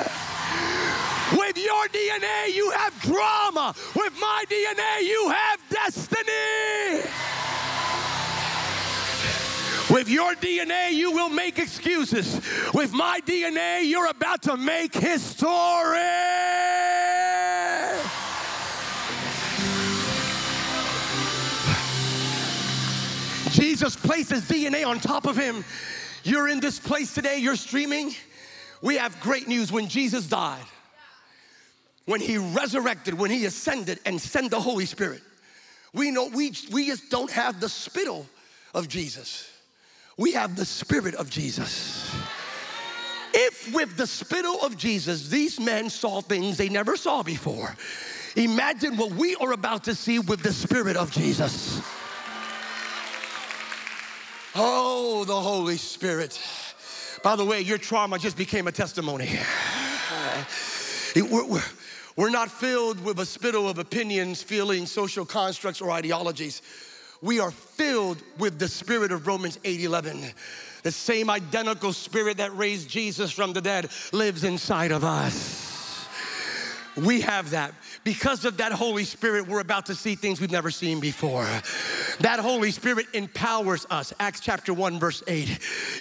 [1.31, 3.73] With your DNA, you have drama.
[3.95, 7.01] With my DNA, you have destiny.
[9.89, 12.41] With your DNA, you will make excuses.
[12.73, 15.49] With my DNA, you're about to make history.
[23.51, 25.63] Jesus places DNA on top of him.
[26.23, 28.13] You're in this place today, you're streaming.
[28.81, 29.71] We have great news.
[29.71, 30.65] When Jesus died,
[32.05, 35.21] when he resurrected, when he ascended and sent the Holy Spirit,
[35.93, 38.25] we know we, we just don't have the spittle
[38.73, 39.51] of Jesus.
[40.17, 42.13] We have the spirit of Jesus.
[43.33, 47.75] If with the spittle of Jesus, these men saw things they never saw before,
[48.35, 51.81] imagine what we are about to see with the spirit of Jesus.
[54.55, 56.39] Oh, the Holy Spirit.
[57.23, 59.29] By the way, your trauma just became a testimony.
[61.15, 61.63] We're, we're,
[62.15, 66.61] we're not filled with a spittle of opinions, feelings, social constructs, or ideologies.
[67.21, 70.25] We are filled with the spirit of Romans 8 11.
[70.83, 76.07] The same identical spirit that raised Jesus from the dead lives inside of us.
[76.95, 77.73] We have that.
[78.03, 81.47] Because of that Holy Spirit, we're about to see things we've never seen before.
[82.19, 84.13] That Holy Spirit empowers us.
[84.19, 85.49] Acts chapter 1, verse 8.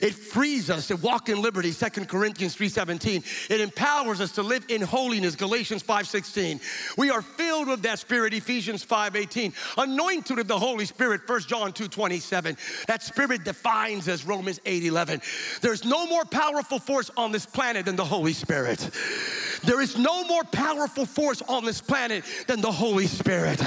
[0.03, 3.25] It frees us to walk in liberty, Second Corinthians 3:17.
[3.51, 6.61] It empowers us to live in holiness, Galatians 5:16.
[6.97, 9.53] We are filled with that spirit, Ephesians 5:18.
[9.77, 12.57] Anointed with the Holy Spirit, 1 John 2:27.
[12.87, 15.21] That spirit defines us, Romans 8:11.
[15.63, 18.91] There's no more powerful force on this planet than the Holy Spirit.
[19.65, 23.61] There is no more powerful force on this planet than the Holy Spirit.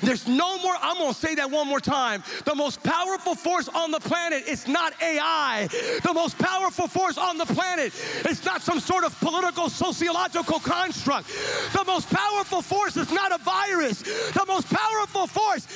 [0.00, 2.22] There's no more, I'm gonna say that one more time.
[2.44, 5.68] The most powerful force on the planet is not AI.
[6.02, 7.92] The most powerful force on the planet
[8.28, 11.28] is not some sort of political, sociological construct.
[11.72, 14.02] The most powerful force is not a virus.
[14.02, 15.66] The most powerful force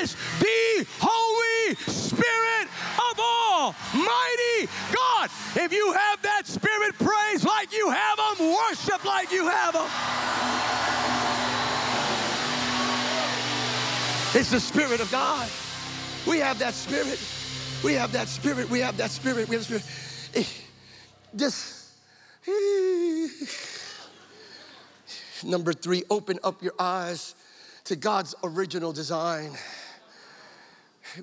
[0.00, 2.68] is the Holy Spirit
[3.10, 5.30] of Almighty God.
[5.56, 9.88] If you have that spirit, praise like you have them, worship like you have them.
[14.38, 15.50] It's the Spirit of God.
[16.24, 17.18] We have that Spirit.
[17.82, 18.70] We have that Spirit.
[18.70, 19.48] We have that Spirit.
[19.48, 19.84] We have the Spirit.
[20.36, 20.44] Eh,
[21.34, 21.92] this.
[25.44, 27.34] Number three, open up your eyes
[27.82, 29.58] to God's original design.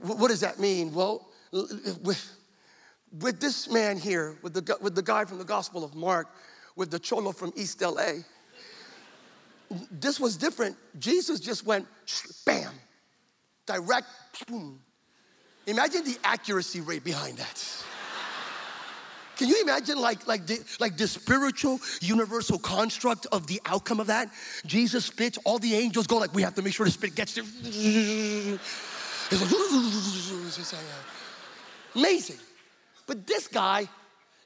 [0.01, 0.93] What does that mean?
[0.93, 2.37] Well, with,
[3.21, 6.27] with this man here, with the, with the guy from the Gospel of Mark,
[6.75, 8.23] with the cholo from East LA,
[9.89, 10.75] this was different.
[10.99, 11.87] Jesus just went
[12.45, 12.73] bam,
[13.65, 14.07] direct,
[14.47, 14.79] boom.
[15.67, 17.83] Imagine the accuracy rate behind that.
[19.37, 24.07] Can you imagine like, like, the, like the spiritual universal construct of the outcome of
[24.07, 24.29] that?
[24.65, 27.33] Jesus spits, all the angels go like, we have to make sure the spit gets
[27.33, 27.43] there.
[29.31, 29.41] It's
[30.71, 32.37] like, uh, amazing.
[33.07, 33.89] But this guy,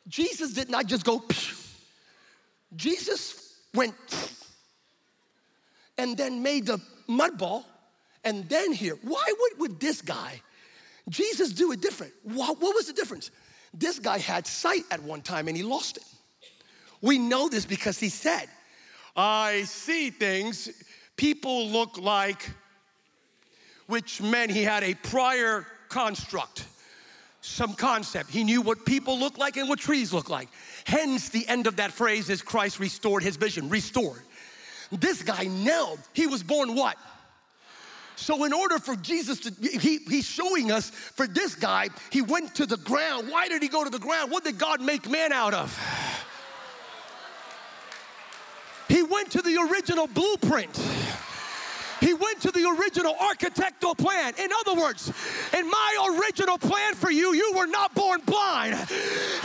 [0.07, 1.23] Jesus did not just go,
[2.75, 3.93] Jesus went
[5.97, 7.65] and then made the mud ball
[8.23, 8.97] and then here.
[9.01, 10.41] Why would with this guy,
[11.09, 12.13] Jesus do it different?
[12.23, 13.31] What, what was the difference?
[13.73, 16.03] This guy had sight at one time and he lost it.
[17.01, 18.47] We know this because he said,
[19.15, 20.69] I see things
[21.15, 22.49] people look like,
[23.87, 26.65] which meant he had a prior construct,
[27.41, 28.29] some concept.
[28.29, 30.49] He knew what people look like and what trees look like.
[30.85, 34.21] Hence, the end of that phrase is Christ restored his vision, restored.
[34.91, 36.97] This guy nailed, he was born what?
[38.19, 42.53] So, in order for Jesus to, he, he's showing us for this guy, he went
[42.55, 43.29] to the ground.
[43.29, 44.29] Why did he go to the ground?
[44.29, 45.73] What did God make man out of?
[48.89, 50.77] He went to the original blueprint.
[51.99, 54.33] He went to the original architectural plan.
[54.39, 55.11] In other words,
[55.57, 58.73] in my original plan for you, you were not born blind.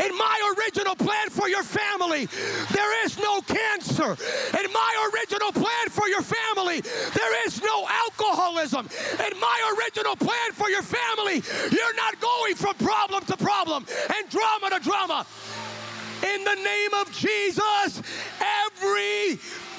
[0.03, 2.27] In my original plan for your family,
[2.73, 4.17] there is no cancer.
[4.59, 8.89] In my original plan for your family, there is no alcoholism.
[9.19, 13.87] In my original plan for your family, you're not going from problem to problem
[14.17, 15.27] and drama to drama.
[16.23, 18.03] In the name of Jesus,
[18.41, 19.39] every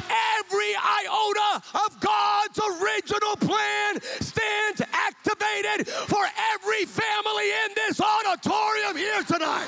[0.10, 9.24] every iota of God's original plan stands activated for every family in this auditorium here
[9.24, 9.68] tonight.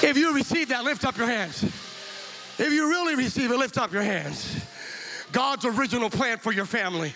[0.00, 1.64] If you receive that, lift up your hands.
[2.58, 4.64] If you really receive it, lift up your hands.
[5.32, 7.12] God's original plan for your family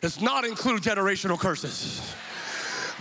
[0.00, 2.00] does not include generational curses.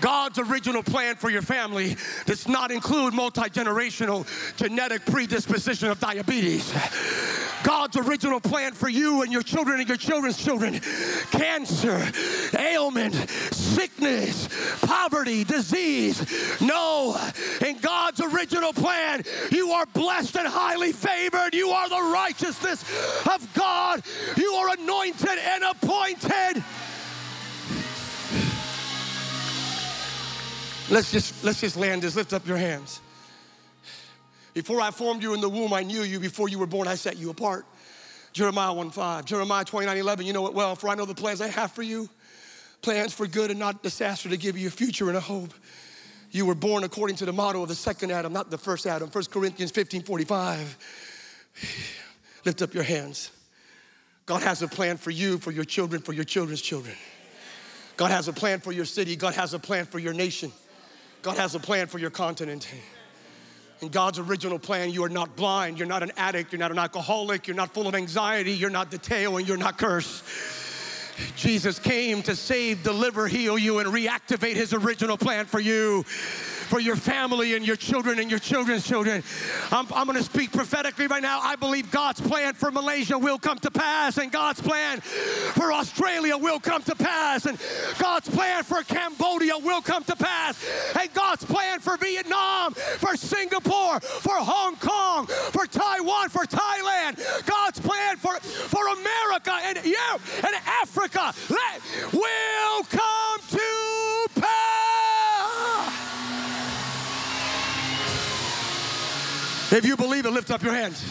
[0.01, 1.95] God's original plan for your family
[2.25, 4.27] does not include multi generational
[4.57, 6.73] genetic predisposition of diabetes.
[7.63, 10.79] God's original plan for you and your children and your children's children
[11.31, 12.01] cancer,
[12.57, 13.15] ailment,
[13.51, 14.47] sickness,
[14.81, 16.61] poverty, disease.
[16.61, 17.19] No,
[17.65, 21.53] in God's original plan, you are blessed and highly favored.
[21.53, 22.83] You are the righteousness
[23.27, 24.03] of God.
[24.37, 26.63] You are anointed and appointed.
[30.89, 32.15] Let's just let's just land this.
[32.15, 33.01] Lift up your hands.
[34.53, 36.19] Before I formed you in the womb, I knew you.
[36.19, 37.65] Before you were born, I set you apart.
[38.33, 39.25] Jeremiah 1 5.
[39.25, 40.25] Jeremiah 29 11.
[40.25, 40.75] You know it well.
[40.75, 42.09] For I know the plans I have for you
[42.81, 45.53] plans for good and not disaster to give you a future and a hope.
[46.31, 49.09] You were born according to the model of the second Adam, not the first Adam.
[49.09, 50.77] 1 Corinthians 15 45.
[52.45, 53.31] Lift up your hands.
[54.25, 56.95] God has a plan for you, for your children, for your children's children.
[57.95, 59.15] God has a plan for your city.
[59.15, 60.51] God has a plan for your nation.
[61.27, 62.69] God has a plan for your continent.
[63.81, 66.79] In God's original plan, you are not blind, you're not an addict, you're not an
[66.79, 70.23] alcoholic, you're not full of anxiety, you're not the tail, and you're not cursed.
[71.35, 76.05] Jesus came to save, deliver, heal you, and reactivate his original plan for you
[76.67, 79.23] for your family and your children and your children's children.
[79.71, 81.39] I'm, I'm going to speak prophetically right now.
[81.41, 86.37] I believe God's plan for Malaysia will come to pass, and God's plan for Australia
[86.37, 87.57] will come to pass, and
[87.97, 90.63] God's plan for Cambodia will come to pass,
[90.99, 97.79] and God's plan for Vietnam, for Singapore, for Hong Kong, for Taiwan, for Thailand, God's
[97.79, 99.97] plan for, for America and you
[100.43, 101.33] and Africa
[102.13, 103.39] will come
[109.69, 111.03] If you believe it, lift up your hands.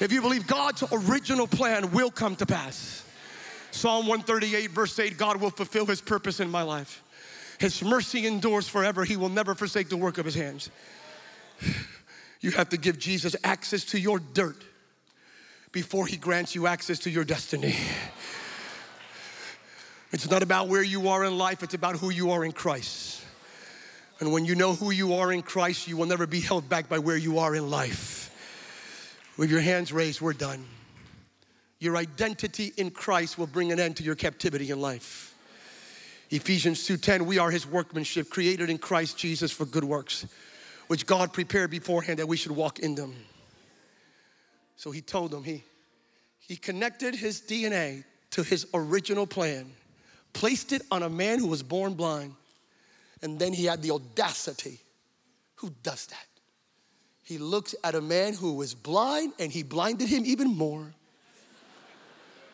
[0.00, 3.04] If you believe God's original plan will come to pass.
[3.70, 7.02] Psalm 138, verse 8 God will fulfill his purpose in my life.
[7.58, 9.04] His mercy endures forever.
[9.04, 10.70] He will never forsake the work of his hands.
[12.40, 14.62] You have to give Jesus access to your dirt
[15.72, 17.74] before he grants you access to your destiny.
[20.12, 23.25] It's not about where you are in life, it's about who you are in Christ.
[24.20, 26.88] And when you know who you are in Christ, you will never be held back
[26.88, 28.30] by where you are in life.
[29.36, 30.64] With your hands raised, we're done.
[31.78, 35.34] Your identity in Christ will bring an end to your captivity in life.
[36.30, 40.26] Ephesians 2:10 we are his workmanship created in Christ Jesus for good works
[40.88, 43.14] which God prepared beforehand that we should walk in them.
[44.76, 45.62] So he told them he
[46.38, 49.72] he connected his DNA to his original plan,
[50.32, 52.34] placed it on a man who was born blind
[53.22, 54.80] and then he had the audacity.
[55.56, 56.26] Who does that?
[57.22, 60.94] He looked at a man who was blind and he blinded him even more.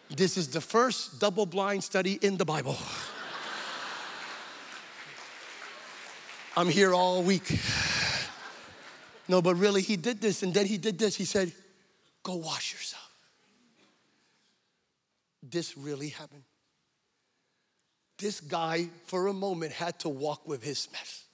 [0.08, 2.76] This is the first double blind study in the Bible.
[6.56, 7.58] I'm here all week.
[9.26, 11.16] No, but really, he did this and then he did this.
[11.16, 11.52] He said,
[12.22, 13.10] Go wash yourself.
[15.42, 16.44] This really happened
[18.18, 21.24] this guy, for a moment, had to walk with his mess.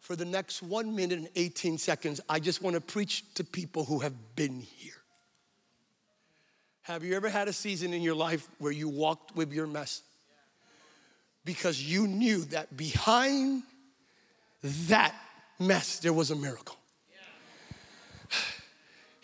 [0.00, 3.84] For the next one minute and 18 seconds, I just want to preach to people
[3.84, 4.92] who have been here.
[6.82, 10.02] Have you ever had a season in your life where you walked with your mess?
[11.44, 13.64] Because you knew that behind
[14.62, 15.14] that
[15.58, 16.76] mess, there was a miracle.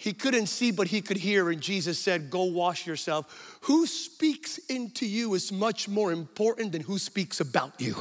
[0.02, 3.58] He couldn't see, but he could hear, and Jesus said, Go wash yourself.
[3.60, 7.94] Who speaks into you is much more important than who speaks about you.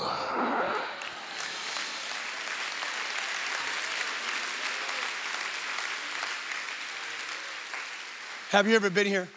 [8.50, 9.28] Have you ever been here?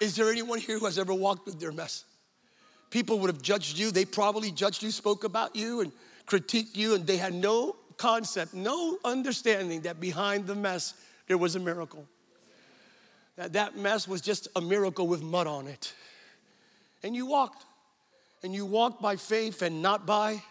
[0.00, 2.04] Is there anyone here who has ever walked with their mess?
[2.90, 3.92] People would have judged you.
[3.92, 5.92] They probably judged you, spoke about you, and
[6.26, 10.94] critiqued you, and they had no concept, no understanding that behind the mess,
[11.30, 12.08] there was a miracle.
[13.36, 15.94] that that mess was just a miracle with mud on it.
[17.04, 17.64] And you walked.
[18.42, 20.42] And you walked by faith and not by,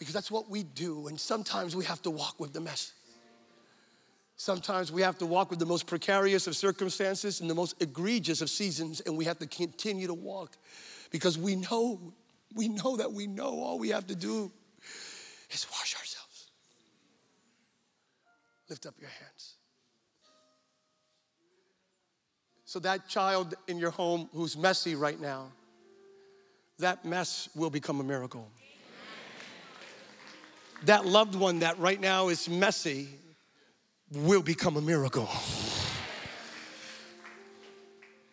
[0.00, 1.06] because that's what we do.
[1.06, 2.92] And sometimes we have to walk with the mess.
[4.36, 8.40] Sometimes we have to walk with the most precarious of circumstances and the most egregious
[8.40, 10.56] of seasons, and we have to continue to walk
[11.12, 12.00] because we know,
[12.52, 14.50] we know that we know all we have to do
[15.52, 16.48] is wash ourselves.
[18.68, 19.57] Lift up your hands.
[22.68, 25.46] So, that child in your home who's messy right now,
[26.78, 28.46] that mess will become a miracle.
[30.84, 33.08] That loved one that right now is messy
[34.12, 35.30] will become a miracle.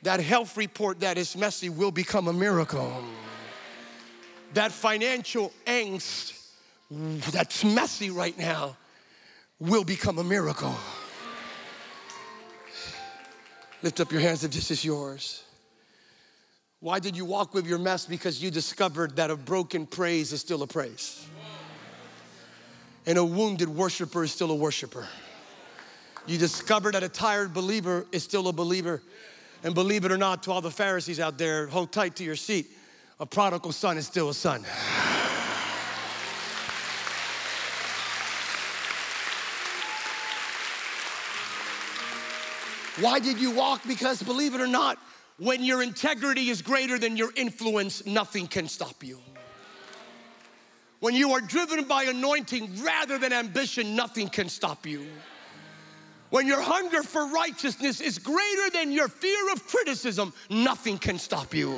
[0.04, 2.92] That health report that is messy will become a miracle.
[4.54, 6.34] That financial angst
[7.32, 8.76] that's messy right now
[9.62, 10.76] will become a miracle.
[13.86, 15.44] Lift up your hands if this is yours.
[16.80, 18.08] Why did you walk with your mess?
[18.08, 21.24] Because you discovered that a broken praise is still a praise.
[23.06, 25.08] And a wounded worshiper is still a worshiper.
[26.26, 29.04] You discovered that a tired believer is still a believer.
[29.64, 32.36] And believe it or not, to all the Pharisees out there, hold tight to your
[32.36, 32.66] seat.
[33.20, 34.66] A prodigal son is still a son.
[43.00, 43.82] Why did you walk?
[43.88, 44.98] Because believe it or not,
[45.38, 49.20] when your integrity is greater than your influence, nothing can stop you.
[51.02, 55.06] When you are driven by anointing rather than ambition, nothing can stop you.
[56.30, 61.54] When your hunger for righteousness is greater than your fear of criticism, nothing can stop
[61.54, 61.78] you.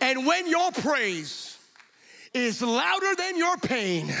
[0.00, 1.58] And when your praise
[2.32, 4.12] is louder than your pain,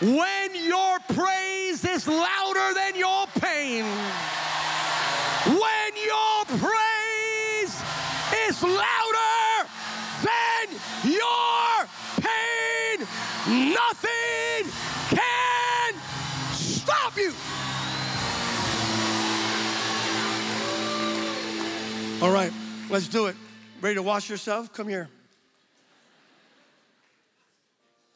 [0.00, 3.84] when your praise is louder than your pain,
[5.44, 7.82] when your praise
[8.46, 9.68] is louder
[10.22, 10.68] than
[11.02, 11.86] your
[12.20, 13.00] pain,
[13.74, 14.70] nothing
[15.10, 15.94] can
[16.52, 17.32] stop you.
[22.22, 22.52] All right,
[22.88, 23.36] let's do it.
[23.80, 24.72] Ready to wash yourself?
[24.72, 25.08] Come here.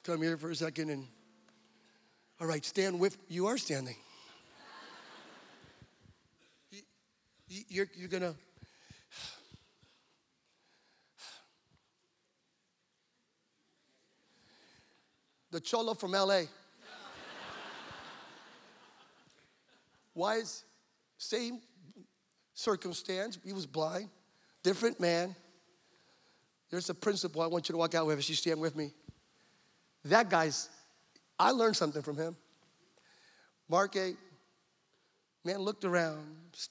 [0.04, 1.06] Come here for a second and
[2.42, 3.94] all right, stand with, you are standing.
[7.46, 8.34] You're, you're gonna,
[15.52, 16.40] the cholo from LA.
[20.12, 20.64] Wise,
[21.18, 21.60] same
[22.54, 23.38] circumstance.
[23.44, 24.08] He was blind,
[24.64, 25.36] different man.
[26.70, 28.90] There's a principle I want you to walk out with as you stand with me.
[30.06, 30.68] That guy's
[31.42, 32.36] I learned something from him.
[33.68, 34.16] Mark 8,
[35.44, 36.24] man looked around,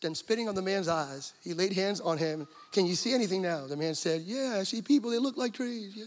[0.03, 2.47] and spitting on the man's eyes, he laid hands on him.
[2.71, 3.67] Can you see anything now?
[3.67, 5.93] The man said, Yeah, I see people, they look like trees.
[5.93, 6.05] Yeah.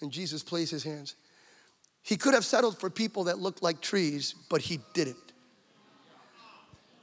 [0.00, 1.14] And Jesus placed his hands.
[2.02, 5.16] He could have settled for people that looked like trees, but he didn't.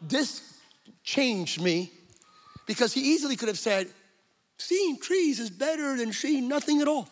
[0.01, 0.59] This
[1.03, 1.91] changed me
[2.65, 3.88] because he easily could have said,
[4.57, 7.07] Seeing trees is better than seeing nothing at all.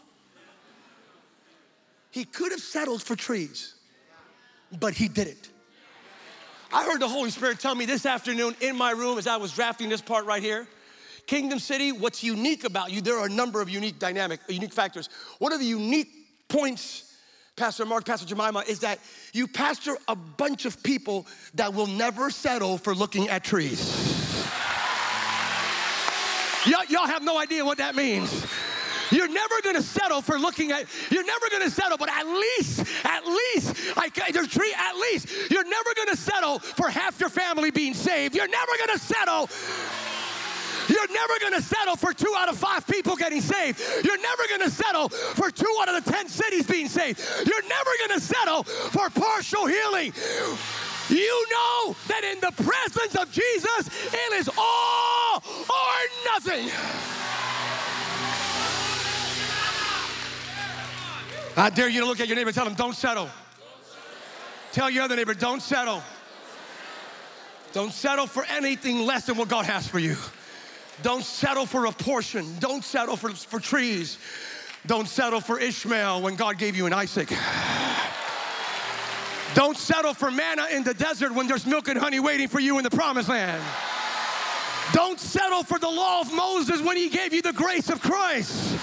[2.13, 3.73] He could have settled for trees,
[4.79, 5.49] but he didn't.
[6.71, 9.51] I heard the Holy Spirit tell me this afternoon in my room as I was
[9.51, 10.67] drafting this part right here.
[11.25, 15.09] Kingdom City, what's unique about you, there are a number of unique dynamic, unique factors.
[15.39, 16.11] One of the unique
[16.49, 17.15] points,
[17.55, 18.99] Pastor Mark, Pastor Jemima, is that
[19.33, 23.81] you pastor a bunch of people that will never settle for looking at trees.
[26.67, 28.45] y'all, y'all have no idea what that means.
[29.13, 33.25] You're never gonna settle for looking at, you're never gonna settle, but at least, at
[33.25, 37.93] least, like there's tree, at least, you're never gonna settle for half your family being
[37.93, 38.35] saved.
[38.35, 39.49] You're never gonna settle.
[40.89, 43.79] You're never gonna settle for two out of five people getting saved.
[44.03, 47.21] You're never gonna settle for two out of the ten cities being saved.
[47.45, 50.11] You're never gonna settle for partial healing.
[51.09, 55.95] You know that in the presence of Jesus, it is all or
[56.25, 56.69] nothing.
[61.55, 63.29] I dare you to look at your neighbor and tell him, don't settle.
[64.71, 66.01] Tell your other neighbor, don't settle.
[67.73, 70.15] Don't settle for anything less than what God has for you.
[71.01, 72.45] Don't settle for a portion.
[72.59, 74.17] Don't settle for, for trees.
[74.85, 77.33] Don't settle for Ishmael when God gave you an Isaac.
[79.53, 82.77] Don't settle for manna in the desert when there's milk and honey waiting for you
[82.79, 83.63] in the promised land.
[84.91, 88.77] Don't settle for the law of Moses when he gave you the grace of Christ.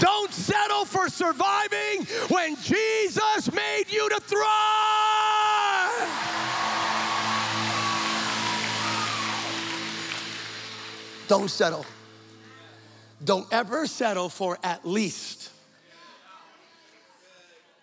[0.00, 4.46] Don't settle for surviving when Jesus made you to thrive.
[11.28, 11.86] Don't settle.
[13.24, 15.50] Don't ever settle for at least.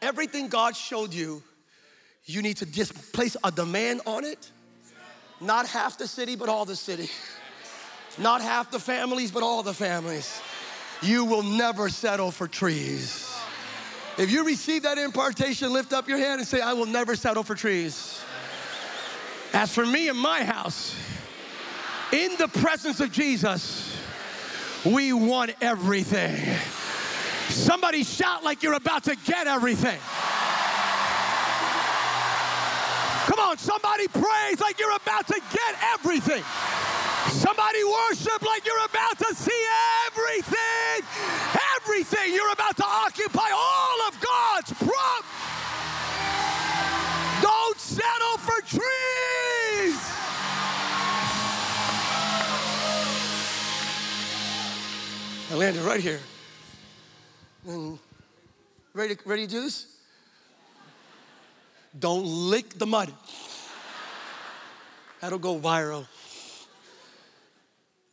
[0.02, 1.42] Everything God showed you,
[2.26, 4.52] you need to just place a demand on it.
[5.42, 7.10] Not half the city, but all the city.
[8.20, 10.40] Not half the families, but all the families
[11.04, 13.30] you will never settle for trees.
[14.18, 17.44] If you receive that impartation, lift up your hand and say, I will never settle
[17.44, 18.22] for trees.
[19.54, 20.96] As for me and my house,
[22.12, 23.96] in the presence of Jesus,
[24.86, 26.58] we want everything.
[27.50, 30.00] Somebody shout like you're about to get everything.
[33.26, 36.44] Come on, somebody praise like you're about to get everything.
[37.32, 39.66] Somebody worship like you're about to see
[40.08, 41.06] everything.
[41.78, 42.34] Everything.
[42.34, 45.26] You're about to occupy all of God's prop.
[47.42, 48.84] Don't settle for trees.
[55.52, 56.20] I landed right here.
[57.68, 58.00] And
[58.94, 59.88] ready, ready to do this?
[61.98, 63.14] Don't lick the mud.
[65.22, 66.08] That'll go viral.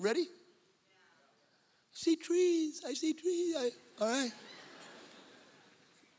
[0.00, 0.26] Ready?
[1.92, 2.82] See trees.
[2.86, 3.54] I see trees.
[3.56, 3.70] I,
[4.00, 4.32] all right.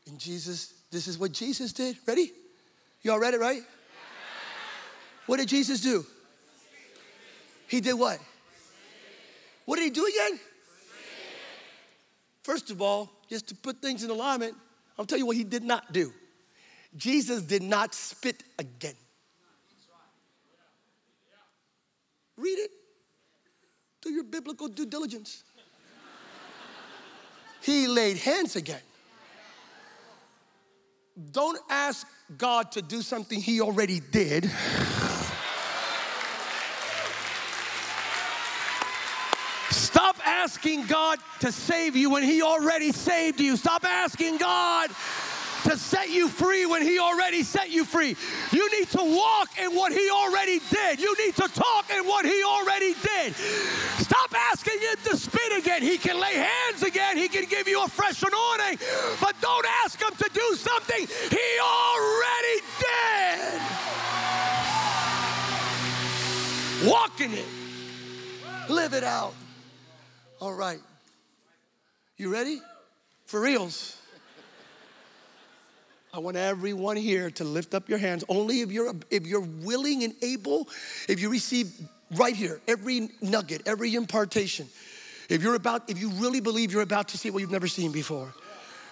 [0.06, 1.96] And Jesus, this is what Jesus did.
[2.06, 2.32] Ready?
[3.02, 3.62] Y'all read it, right?
[5.26, 6.06] What did Jesus do?
[7.66, 8.20] He did what?
[9.64, 10.38] What did he do again?
[12.44, 14.54] First of all, just to put things in alignment,
[14.96, 16.12] I'll tell you what he did not do.
[16.96, 18.94] Jesus did not spit again.
[22.36, 22.70] Read it.
[24.02, 25.44] Do your biblical due diligence.
[27.62, 28.80] He laid hands again.
[31.30, 34.50] Don't ask God to do something He already did.
[39.70, 43.56] Stop asking God to save you when He already saved you.
[43.56, 44.90] Stop asking God
[45.64, 48.16] to set you free when He already set you free.
[48.50, 51.00] You need to walk in what He already did.
[51.00, 53.34] You need to talk in what He already did.
[53.98, 55.82] Stop asking Him to spit again.
[55.82, 58.78] He can lay hands again, He can give you a fresh anointing,
[59.20, 63.62] but don't ask Him to do something He already did.
[66.90, 67.46] Walk in it,
[68.68, 69.34] live it out.
[70.40, 70.80] All right.
[72.16, 72.60] You ready?
[73.26, 73.96] For reals.
[76.14, 78.22] I want everyone here to lift up your hands.
[78.28, 80.68] Only if you're if you're willing and able,
[81.08, 81.72] if you receive
[82.16, 84.68] right here every nugget, every impartation.
[85.30, 87.92] If you're about, if you really believe you're about to see what you've never seen
[87.92, 88.34] before,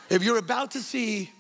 [0.08, 1.30] if you're about to see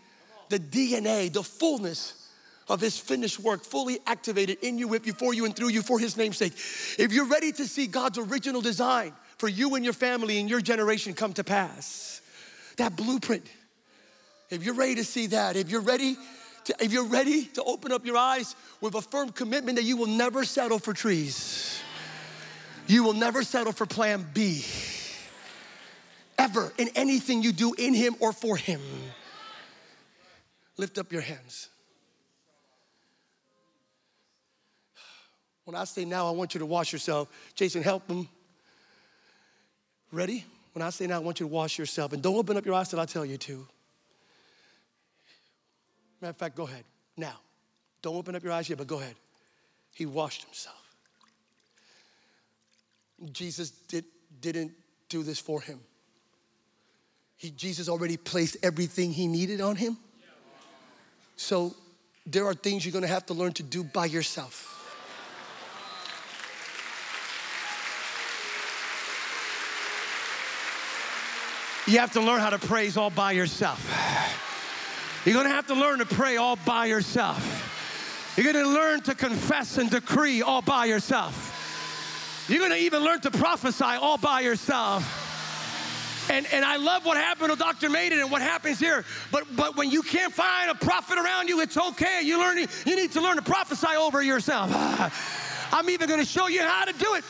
[0.50, 2.28] the DNA, the fullness
[2.68, 5.80] of his finished work fully activated in you, with you, for you, and through you
[5.80, 6.52] for his name's sake.
[6.98, 10.60] If you're ready to see God's original design for you and your family and your
[10.60, 12.20] generation come to pass,
[12.76, 13.46] that blueprint
[14.50, 16.16] if you're ready to see that, if you're ready
[16.64, 19.96] to, if you're ready to open up your eyes with a firm commitment that you
[19.96, 21.80] will never settle for trees,
[22.86, 24.64] you will never settle for plan B.
[26.36, 28.80] Ever in anything you do in Him or for Him.
[30.76, 31.68] Lift up your hands.
[35.64, 37.28] When I say now, I want you to wash yourself.
[37.54, 38.28] Jason, help them.
[40.10, 40.44] Ready?
[40.72, 42.12] When I say now, I want you to wash yourself.
[42.12, 43.68] And don't open up your eyes till I tell you to.
[46.20, 46.84] Matter of fact, go ahead.
[47.16, 47.38] Now.
[48.02, 49.14] Don't open up your eyes yet, but go ahead.
[49.94, 50.76] He washed himself.
[53.32, 54.04] Jesus did,
[54.40, 54.72] didn't
[55.08, 55.80] do this for him.
[57.36, 59.98] He, Jesus already placed everything he needed on him.
[61.36, 61.74] So
[62.26, 64.66] there are things you're gonna have to learn to do by yourself.
[71.86, 74.49] You have to learn how to praise all by yourself.
[75.24, 78.36] You're gonna have to learn to pray all by yourself.
[78.36, 82.46] You're gonna learn to confess and decree all by yourself.
[82.48, 85.28] You're gonna even learn to prophesy all by yourself.
[86.30, 87.90] And, and I love what happened to Dr.
[87.90, 89.04] Maiden and what happens here.
[89.30, 92.22] But but when you can't find a prophet around you, it's okay.
[92.22, 94.70] You learn you need to learn to prophesy over yourself.
[95.72, 97.24] I'm even gonna show you how to do it.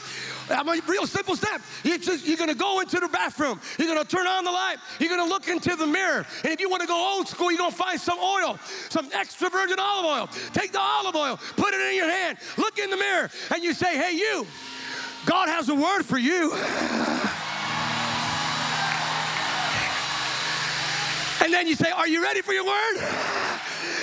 [0.51, 1.61] I'm a real simple step.
[1.84, 3.61] You just, you're gonna go into the bathroom.
[3.78, 4.76] You're gonna turn on the light.
[4.98, 6.26] You're gonna look into the mirror.
[6.44, 9.78] And if you wanna go old school, you're gonna find some oil, some extra virgin
[9.78, 10.26] olive oil.
[10.53, 13.72] Take the olive oil, put it in your hand, look in the mirror, and you
[13.74, 14.46] say, Hey, you,
[15.26, 16.53] God has a word for you.
[21.42, 22.96] And then you say, Are you ready for your word?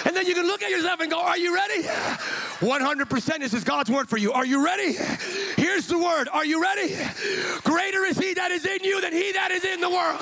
[0.06, 1.88] And then you can look at yourself and go, Are you ready?
[2.60, 4.34] 100% this is God's word for you.
[4.34, 4.94] Are you ready?
[5.58, 6.28] Here's the word.
[6.34, 6.96] Are you ready?
[7.64, 10.22] Greater is he that is in you than he that is in the world.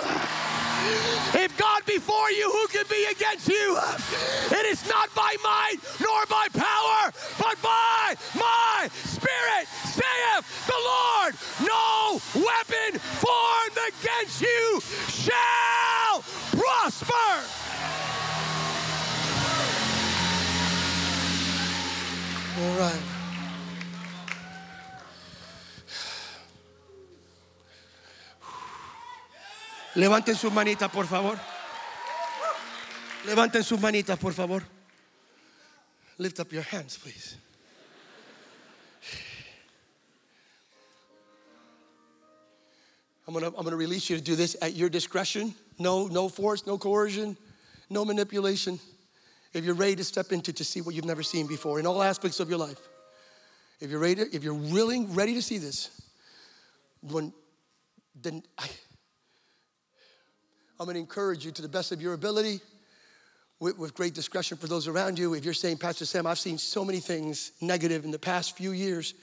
[1.34, 3.80] If God be for you, who can be against you?
[4.52, 11.36] It is not by might nor by power, but by my spirit, saith the Lord.
[11.62, 16.22] No weapon formed against you shall
[16.52, 17.65] prosper.
[22.58, 23.02] All right.
[29.96, 31.38] Levanten sus manitas, por favor.
[33.26, 34.64] Levanten sus manitas, por favor.
[36.18, 37.36] Lift up your hands, please.
[43.28, 45.56] I'm gonna, I'm gonna release you to do this at your discretion.
[45.78, 47.36] No, no force, no coercion,
[47.90, 48.80] no manipulation.
[49.56, 52.04] If you're ready to step into to see what you've never seen before in all
[52.04, 52.90] aspects of your life.
[53.80, 55.90] If you're ready, to, if you're willing, ready to see this,
[57.02, 57.32] when
[58.22, 58.68] then I,
[60.78, 62.60] I'm going to encourage you to the best of your ability
[63.62, 65.34] with, with, great discretion for those around you.
[65.34, 68.74] If you're saying, Pastor Sam, I've seen so many things negative in the past few
[68.74, 69.14] years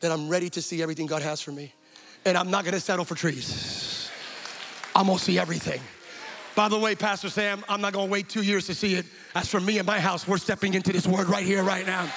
[0.00, 1.74] that I'm ready to see everything God has for me.
[2.24, 4.10] And I'm not going to settle for trees.
[4.94, 5.82] I'm going to see everything.
[6.56, 9.04] By the way, Pastor Sam, I'm not to wait two years to see it.
[9.34, 12.10] As for me and my house, we're stepping into this word right here, right now.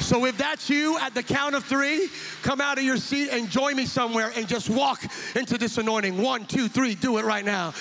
[0.00, 2.08] So if that's you, at the count of three,
[2.40, 5.04] come out of your seat and join me somewhere and just walk
[5.36, 6.22] into this anointing.
[6.22, 7.74] One, two, three, do it right now.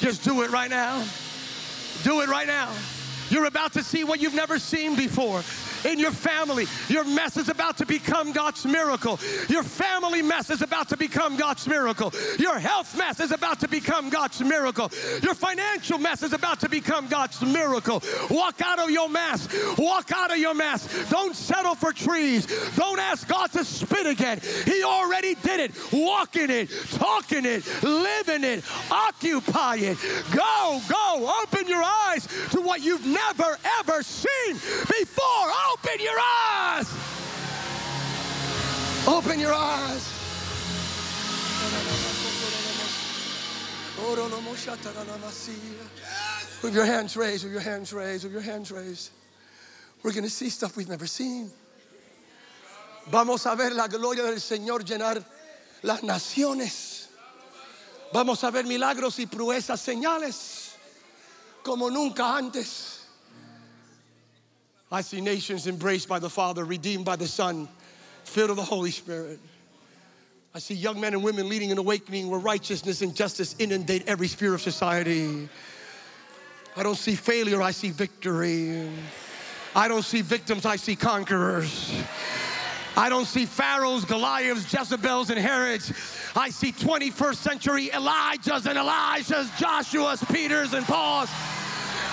[0.00, 1.04] Just do it right now.
[2.04, 2.72] Do it right now.
[3.28, 5.42] You're about to see what you've never seen before
[5.84, 6.66] in your family.
[6.88, 9.18] Your mess is about to become God's miracle.
[9.48, 12.12] Your family mess is about to become God's miracle.
[12.38, 14.90] Your health mess is about to become God's miracle.
[15.22, 18.02] Your financial mess is about to become God's miracle.
[18.30, 19.48] Walk out of your mess.
[19.78, 21.08] Walk out of your mess.
[21.10, 22.46] Don't settle for trees.
[22.76, 24.40] Don't ask God to spit again.
[24.64, 25.72] He already did it.
[25.92, 29.98] Walk in it, talk in it, live in it, occupy it.
[30.34, 35.50] Go, go, open your eyes to what you've never ever seen before.
[35.72, 36.94] Open your eyes.
[39.06, 40.14] Open your eyes.
[46.62, 49.10] With your hands raised, with your hands raised, with your hands raised.
[50.02, 51.50] We're going to see stuff we've never seen.
[53.10, 55.22] Vamos a ver la gloria del Señor llenar
[55.82, 57.06] las naciones.
[58.12, 60.72] Vamos a ver milagros y proezas, señales
[61.62, 62.97] como nunca antes.
[64.90, 67.68] I see nations embraced by the Father, redeemed by the Son,
[68.24, 69.38] filled with the Holy Spirit.
[70.54, 74.28] I see young men and women leading an awakening where righteousness and justice inundate every
[74.28, 75.48] sphere of society.
[76.74, 78.88] I don't see failure, I see victory.
[79.74, 81.92] I don't see victims, I see conquerors.
[82.96, 85.92] I don't see pharaohs, Goliaths, Jezebels, and Herods.
[86.34, 91.28] I see 21st century Elijahs and Elishas, Joshua's, Peters, and Pauls.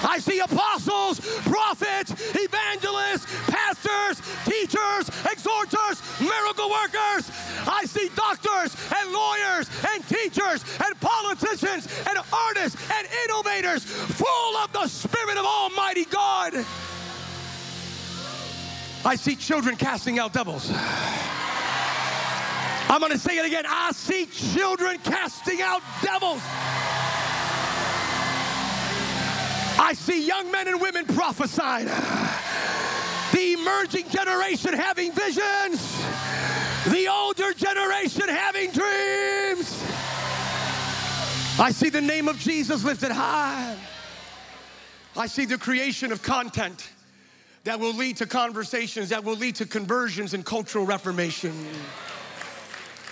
[0.08, 7.32] I see apostles, prophets, evangelists, pastors, teachers, exhorters, miracle workers.
[7.68, 14.72] I see doctors and lawyers and teachers and politicians and artists and innovators full of
[14.74, 16.54] the Spirit of Almighty God.
[19.04, 20.72] I see children casting out devils.
[22.88, 23.66] I'm going to say it again.
[23.68, 26.42] I see children casting out devils.
[29.78, 31.88] I see young men and women prophesying.
[33.34, 36.06] The emerging generation having visions.
[36.88, 39.84] The older generation having dreams.
[41.60, 43.76] I see the name of Jesus lifted high.
[45.18, 46.90] I see the creation of content
[47.64, 51.54] that will lead to conversations, that will lead to conversions and cultural reformation.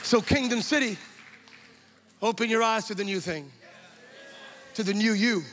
[0.03, 0.97] So, Kingdom City,
[2.21, 3.51] open your eyes to the new thing,
[4.75, 5.43] to the new you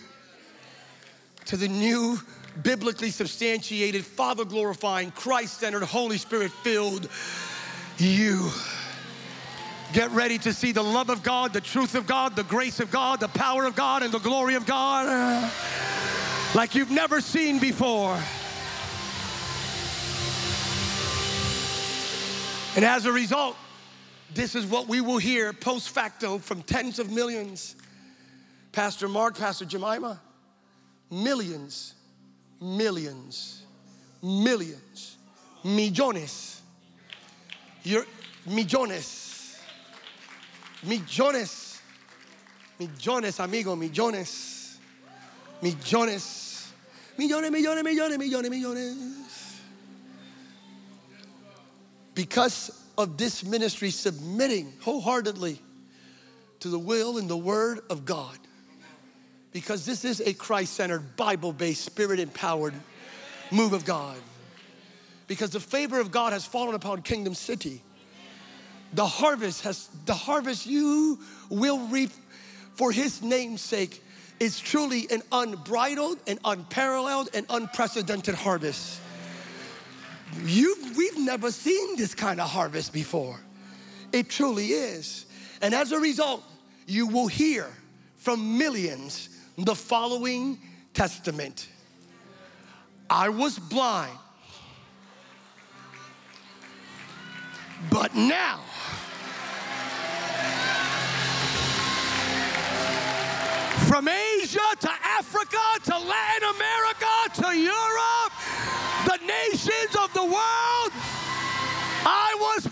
[1.51, 2.17] to the new
[2.63, 7.09] biblically substantiated, Father glorifying, Christ centered, Holy Spirit filled
[7.99, 8.51] you.
[9.93, 12.93] Get ready to see the love of God, the truth of God, the grace of
[12.93, 15.51] God, the power of God, and the glory of God
[16.55, 18.17] like you've never seen before.
[22.77, 23.57] And as a result,
[24.35, 27.75] this is what we will hear post facto from tens of millions.
[28.71, 30.21] Pastor Mark, Pastor Jemima,
[31.11, 31.95] millions,
[32.61, 33.65] millions,
[34.23, 35.17] millions,
[35.65, 36.63] millones.
[37.83, 38.07] You're,
[38.47, 39.59] millones,
[40.83, 41.81] millones,
[42.79, 44.79] millones, amigo, millones,
[45.63, 46.73] millones,
[47.19, 49.21] millones, millones, millones, millones, millones.
[52.15, 55.59] because of this ministry submitting wholeheartedly
[56.61, 58.39] to the will and the word of God,
[59.53, 62.75] because this is a Christ centered, Bible based, spirit empowered
[63.51, 64.17] move of God,
[65.27, 67.83] because the favor of God has fallen upon Kingdom City.
[68.93, 72.11] The harvest has, the harvest you will reap
[72.75, 74.03] for his name's sake
[74.41, 79.01] is truly an unbridled and unparalleled and unprecedented harvest.
[80.45, 83.39] You, we've never seen this kind of harvest before.
[84.13, 85.27] It truly is.
[85.61, 86.43] And as a result,
[86.87, 87.67] you will hear
[88.17, 89.29] from millions
[89.65, 90.59] the following
[90.95, 91.69] testament.
[93.09, 94.17] I was blind,
[97.91, 98.61] but now
[103.91, 108.33] From Asia to Africa to Latin America to Europe,
[109.05, 110.93] the nations of the world,
[112.07, 112.69] I was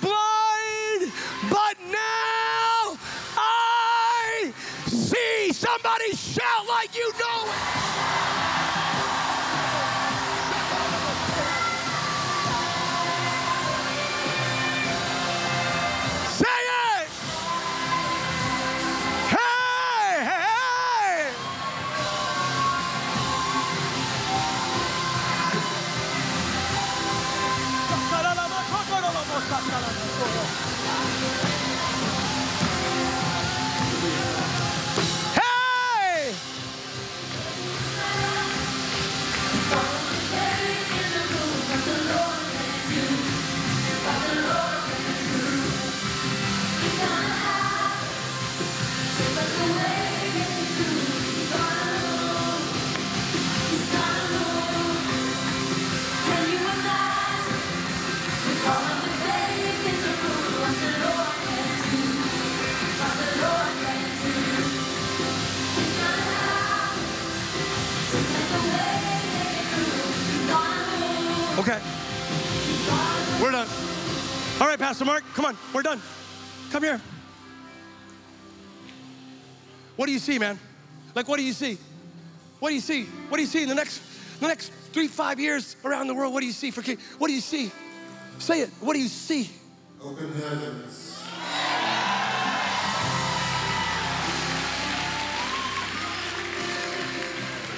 [80.29, 80.59] see, man?
[81.15, 81.79] Like, what do you see?
[82.59, 83.05] What do you see?
[83.31, 84.03] What do you see in the next,
[84.41, 86.35] the next three, five years around the world?
[86.35, 86.99] What do you see for king?
[87.17, 87.73] What do you see?
[88.39, 88.69] Say it.
[88.81, 89.49] What do you see?
[90.03, 91.25] Open heavens.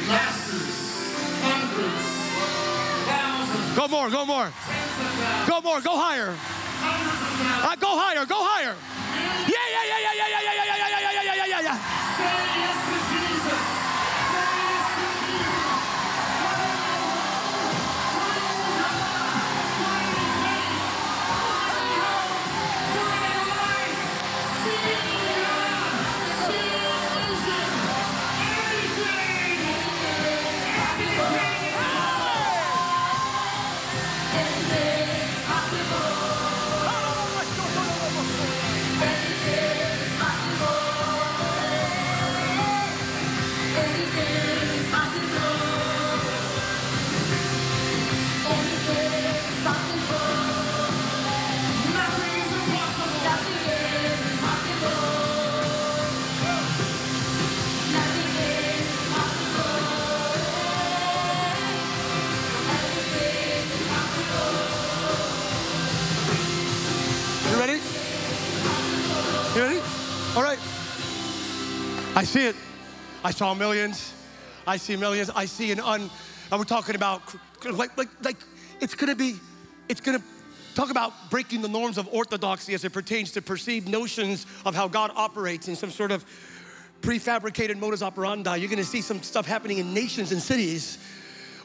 [0.08, 1.14] Masses,
[1.46, 2.06] hundreds,
[3.06, 4.50] thousands, Go more, go more.
[5.46, 6.34] Go more, go higher.
[6.82, 8.74] Uh, go higher, go higher.
[9.46, 10.09] Yeah, yeah, yeah, yeah,
[72.30, 72.54] see it.
[73.24, 74.14] I saw millions.
[74.64, 75.30] I see millions.
[75.30, 76.08] I see an un.
[76.50, 77.22] And we're talking about
[77.64, 78.36] like like like
[78.80, 79.34] it's gonna be.
[79.88, 80.22] It's gonna
[80.76, 84.86] talk about breaking the norms of orthodoxy as it pertains to perceived notions of how
[84.86, 86.24] God operates in some sort of
[87.00, 88.56] prefabricated modus operandi.
[88.58, 90.98] You're gonna see some stuff happening in nations and cities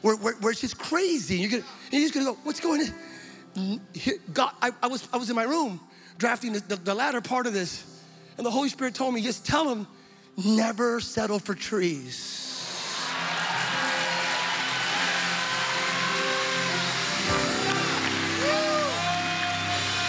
[0.02, 1.36] where, where, where it's just crazy.
[1.36, 2.88] You're, gonna, you're just gonna go, what's going
[3.56, 3.80] on?
[4.32, 5.78] God, I, I, was, I was in my room
[6.18, 8.02] drafting the, the, the latter part of this,
[8.36, 9.86] and the Holy Spirit told me, just tell him,
[10.44, 12.32] never settle for trees.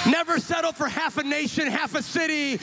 [0.09, 2.57] Never settle for half a nation, half a city,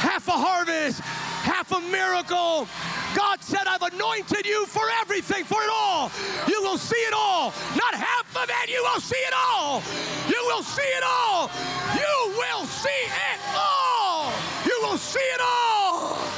[0.00, 2.66] half a harvest, half a miracle.
[3.14, 6.10] God said, I've anointed you for everything, for it all.
[6.48, 7.52] You will see it all.
[7.76, 9.82] Not half of it, you will see it all.
[10.28, 11.50] You will see it all.
[11.94, 14.32] You will see it all.
[14.64, 16.35] You will see it all.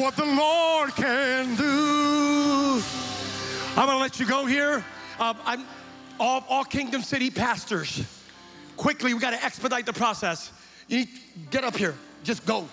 [0.00, 2.82] What the Lord can do.
[3.76, 4.84] I'm gonna let you go here.
[5.18, 5.64] Um, I'm
[6.18, 8.02] all, all Kingdom City pastors.
[8.76, 10.52] Quickly, we gotta expedite the process.
[10.88, 11.08] You need,
[11.50, 11.94] get up here.
[12.24, 12.68] Just go.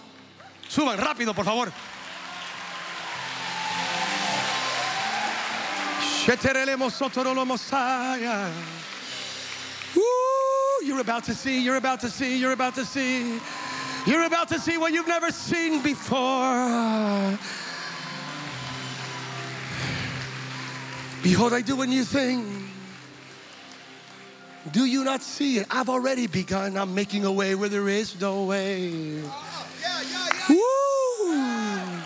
[0.69, 1.71] Suban rápido, por favor.
[10.84, 13.39] You're about to see, you're about to see, you're about to see.
[14.07, 17.37] You're about to see what you've never seen before.
[21.21, 22.69] Behold, I do a new thing.
[24.71, 25.67] Do you not see it?
[25.69, 26.77] I've already begun.
[26.77, 29.21] I'm making a way where there is no way.
[29.25, 30.63] Oh,
[31.25, 32.01] Woo!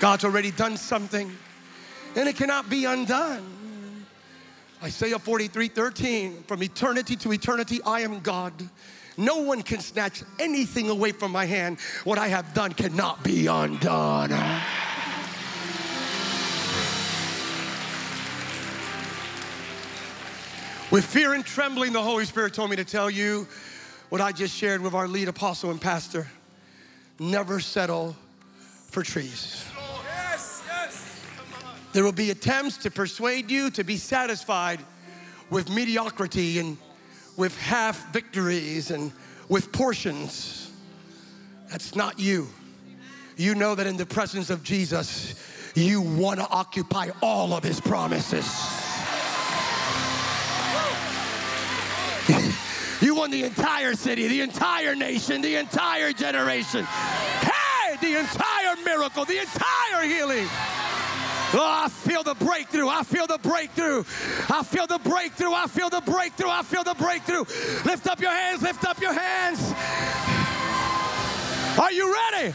[0.00, 1.30] God's already done something,
[2.16, 3.44] and it cannot be undone.
[4.82, 8.54] Isaiah 43 13, from eternity to eternity, I am God.
[9.16, 11.78] No one can snatch anything away from my hand.
[12.04, 14.30] What I have done cannot be undone.
[20.90, 23.46] With fear and trembling, the Holy Spirit told me to tell you
[24.10, 26.26] what I just shared with our lead apostle and pastor.
[27.18, 28.14] Never settle
[28.90, 29.64] for trees.
[31.92, 34.80] There will be attempts to persuade you to be satisfied
[35.48, 36.76] with mediocrity and
[37.36, 39.12] with half victories and
[39.48, 40.70] with portions.
[41.70, 42.48] That's not you.
[43.36, 45.34] You know that in the presence of Jesus,
[45.74, 48.46] you want to occupy all of his promises.
[53.02, 56.84] You want the entire city, the entire nation, the entire generation.
[56.84, 60.46] Hey, the entire miracle, the entire healing.
[61.54, 62.88] Oh, I feel the breakthrough.
[62.88, 64.04] I feel the breakthrough.
[64.48, 65.52] I feel the breakthrough.
[65.52, 66.48] I feel the breakthrough.
[66.48, 67.44] I feel the breakthrough.
[67.84, 68.62] Lift up your hands.
[68.62, 69.60] Lift up your hands.
[71.78, 72.54] Are you ready?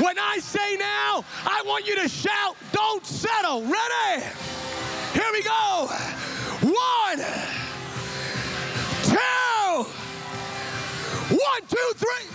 [0.00, 3.60] When I say now, I want you to shout, don't settle.
[3.60, 4.24] Ready?
[5.12, 5.86] Here we go.
[6.62, 7.18] One,
[9.04, 9.84] two,
[11.36, 12.26] one, two, three.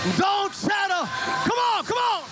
[0.00, 1.06] Don't settle.
[1.44, 2.24] Come on, come on.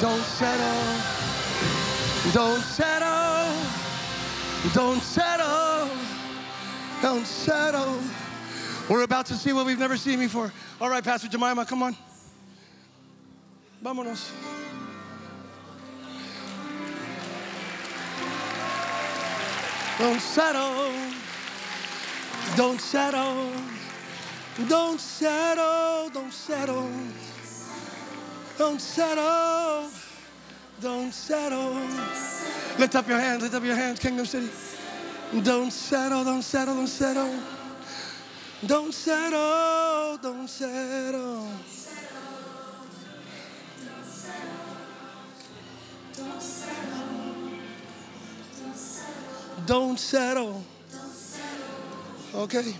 [0.00, 0.82] Don't settle.
[2.32, 3.52] Don't settle.
[4.74, 5.21] Don't settle.
[9.22, 10.52] About to see what we've never seen before.
[10.80, 11.96] All right, Pastor Jemima, come on.
[13.80, 14.32] Vámonos.
[19.96, 20.92] Don't settle.
[22.56, 23.52] Don't settle.
[24.68, 26.10] Don't settle.
[26.10, 26.90] Don't settle.
[28.58, 29.90] Don't settle.
[30.80, 31.74] Don't settle.
[32.76, 33.42] Lift up your hands.
[33.44, 34.50] Lift up your hands, Kingdom City.
[35.44, 36.24] Don't settle.
[36.24, 36.74] Don't settle.
[36.74, 37.61] Don't settle.
[38.66, 40.18] Don't settle.
[40.18, 41.48] Don't settle.
[49.66, 50.62] Don't settle.
[52.34, 52.74] Okay.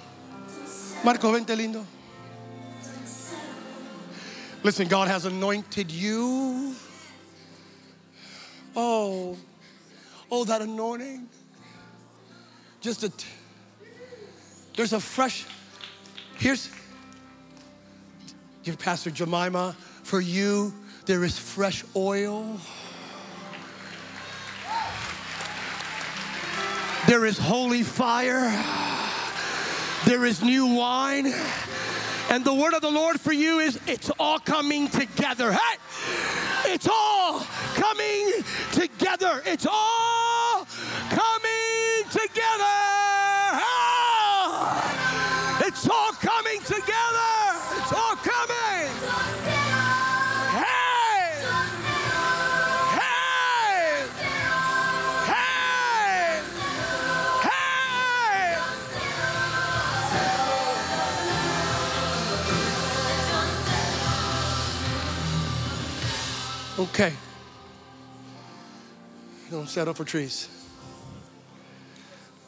[1.05, 1.85] Marco, vente lindo.
[4.63, 6.75] Listen, God has anointed you.
[8.77, 9.37] Oh,
[10.31, 11.29] oh, that anointing.
[12.81, 13.27] Just a, t-
[14.77, 15.45] there's a fresh,
[16.37, 16.71] here's,
[18.65, 20.73] your Pastor Jemima, for you,
[21.07, 22.59] there is fresh oil.
[27.09, 28.51] There is holy fire.
[30.07, 31.33] There is new wine.
[32.31, 35.53] And the word of the Lord for you is it's all coming together.
[35.53, 35.79] Hey!
[36.67, 37.41] It's all
[37.75, 39.43] coming together.
[39.45, 40.42] It's all
[66.83, 67.13] Okay.
[69.53, 70.49] Don't settle for trees.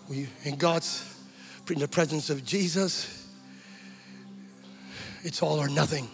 [0.09, 1.25] We, in God's,
[1.71, 3.29] in the presence of Jesus,
[5.23, 6.09] it's all or nothing.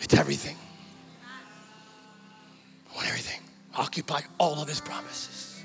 [0.00, 0.58] It's everything.
[2.92, 3.40] I want everything.
[3.74, 5.64] Occupy all of his promises.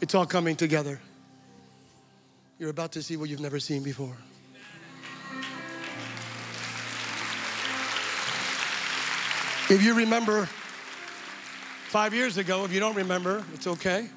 [0.00, 1.00] It's all coming together.
[2.58, 4.16] You're about to see what you've never seen before.
[9.68, 10.48] If you remember
[11.88, 14.08] five years ago, if you don't remember, it's okay.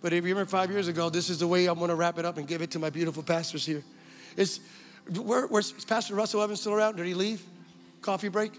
[0.00, 2.18] But if you remember five years ago, this is the way I'm going to wrap
[2.18, 3.84] it up and give it to my beautiful pastors here.
[4.36, 4.58] Is
[5.16, 6.96] where, where's Pastor Russell Evans still around?
[6.96, 7.44] Did he leave?
[8.00, 8.52] Coffee break?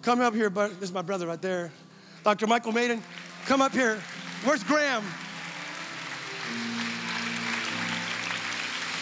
[0.00, 1.70] Come up here, but this is my brother right there.
[2.22, 2.46] Dr.
[2.46, 3.02] Michael Maiden,
[3.44, 4.00] come up here.
[4.44, 5.04] Where's Graham?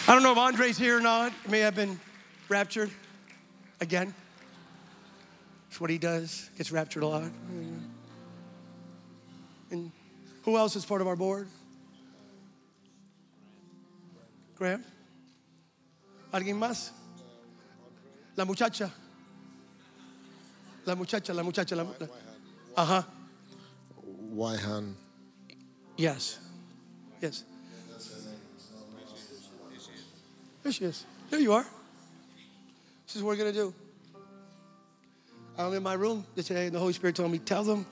[0.09, 1.33] I don't know if Andre's here or not.
[1.45, 2.01] He may have been
[2.53, 2.91] raptured
[3.81, 4.15] again.
[5.69, 6.51] That's what he does.
[6.59, 7.33] Gets raptured a lot.
[9.71, 9.91] And
[10.43, 11.49] who else is part of our board?
[14.55, 14.85] Graham.
[16.31, 16.91] ¿Alguien más?
[18.37, 18.91] La muchacha.
[20.85, 21.85] La muchacha, la muchacha, la.
[21.85, 22.07] la
[22.77, 23.03] uh huh.
[24.35, 24.93] Waihan.
[25.97, 26.39] Yes.
[27.23, 27.45] Yes.
[30.63, 31.07] There she is.
[31.31, 31.67] There you are.
[33.13, 33.75] This is what we're going to do.
[35.59, 37.85] I'm in my room today, and the Holy Spirit told me, tell them.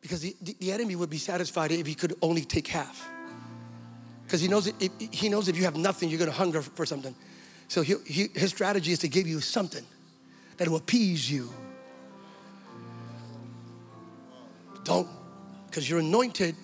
[0.00, 3.08] Because the, the, enemy would be satisfied if he could only take half.
[4.24, 6.84] Because he knows, if, he knows if you have nothing, you're going to hunger for
[6.84, 7.14] something.
[7.68, 9.86] So he, he, his strategy is to give you something
[10.56, 11.50] that will appease you.
[14.82, 15.06] Don't,
[15.66, 16.56] because you're anointed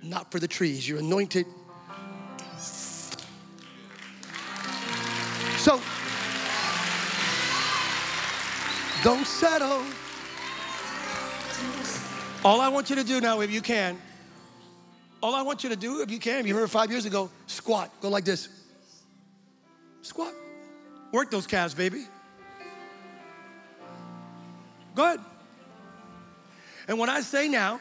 [0.00, 1.44] not for the trees, you're anointed.
[5.62, 5.80] So,
[9.04, 9.84] don't settle.
[12.44, 13.96] All I want you to do now, if you can,
[15.22, 17.30] all I want you to do, if you can, if you remember five years ago,
[17.46, 18.48] squat, go like this.
[20.00, 20.34] Squat.
[21.12, 22.06] Work those calves, baby.
[24.96, 25.20] Go ahead.
[26.88, 27.80] And when I say now,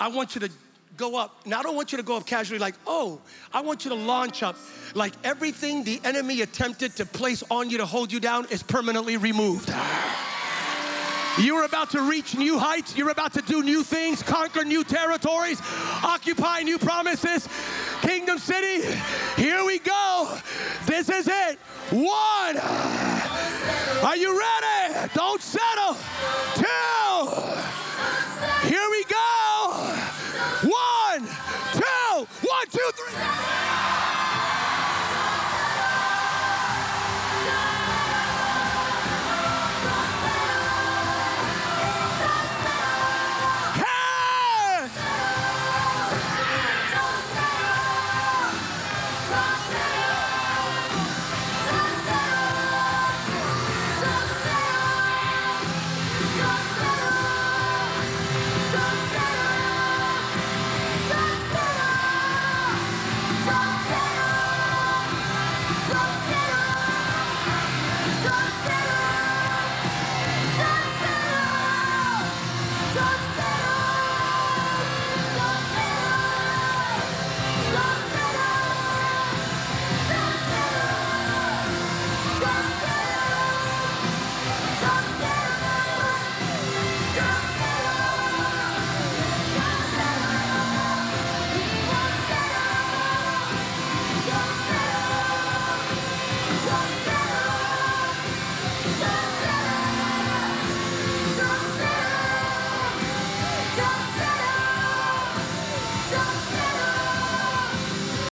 [0.00, 0.50] I want you to
[0.96, 1.46] go up.
[1.46, 3.20] Now, I don't want you to go up casually like, oh,
[3.52, 4.56] I want you to launch up.
[4.94, 9.16] Like everything the enemy attempted to place on you to hold you down is permanently
[9.16, 9.72] removed.
[11.36, 12.96] You're about to reach new heights.
[12.96, 15.60] You're about to do new things, conquer new territories,
[16.04, 17.48] occupy new promises.
[18.02, 18.86] Kingdom City,
[19.36, 20.38] here we go.
[20.86, 21.58] This is it.
[21.90, 22.58] One.
[24.04, 25.08] Are you ready?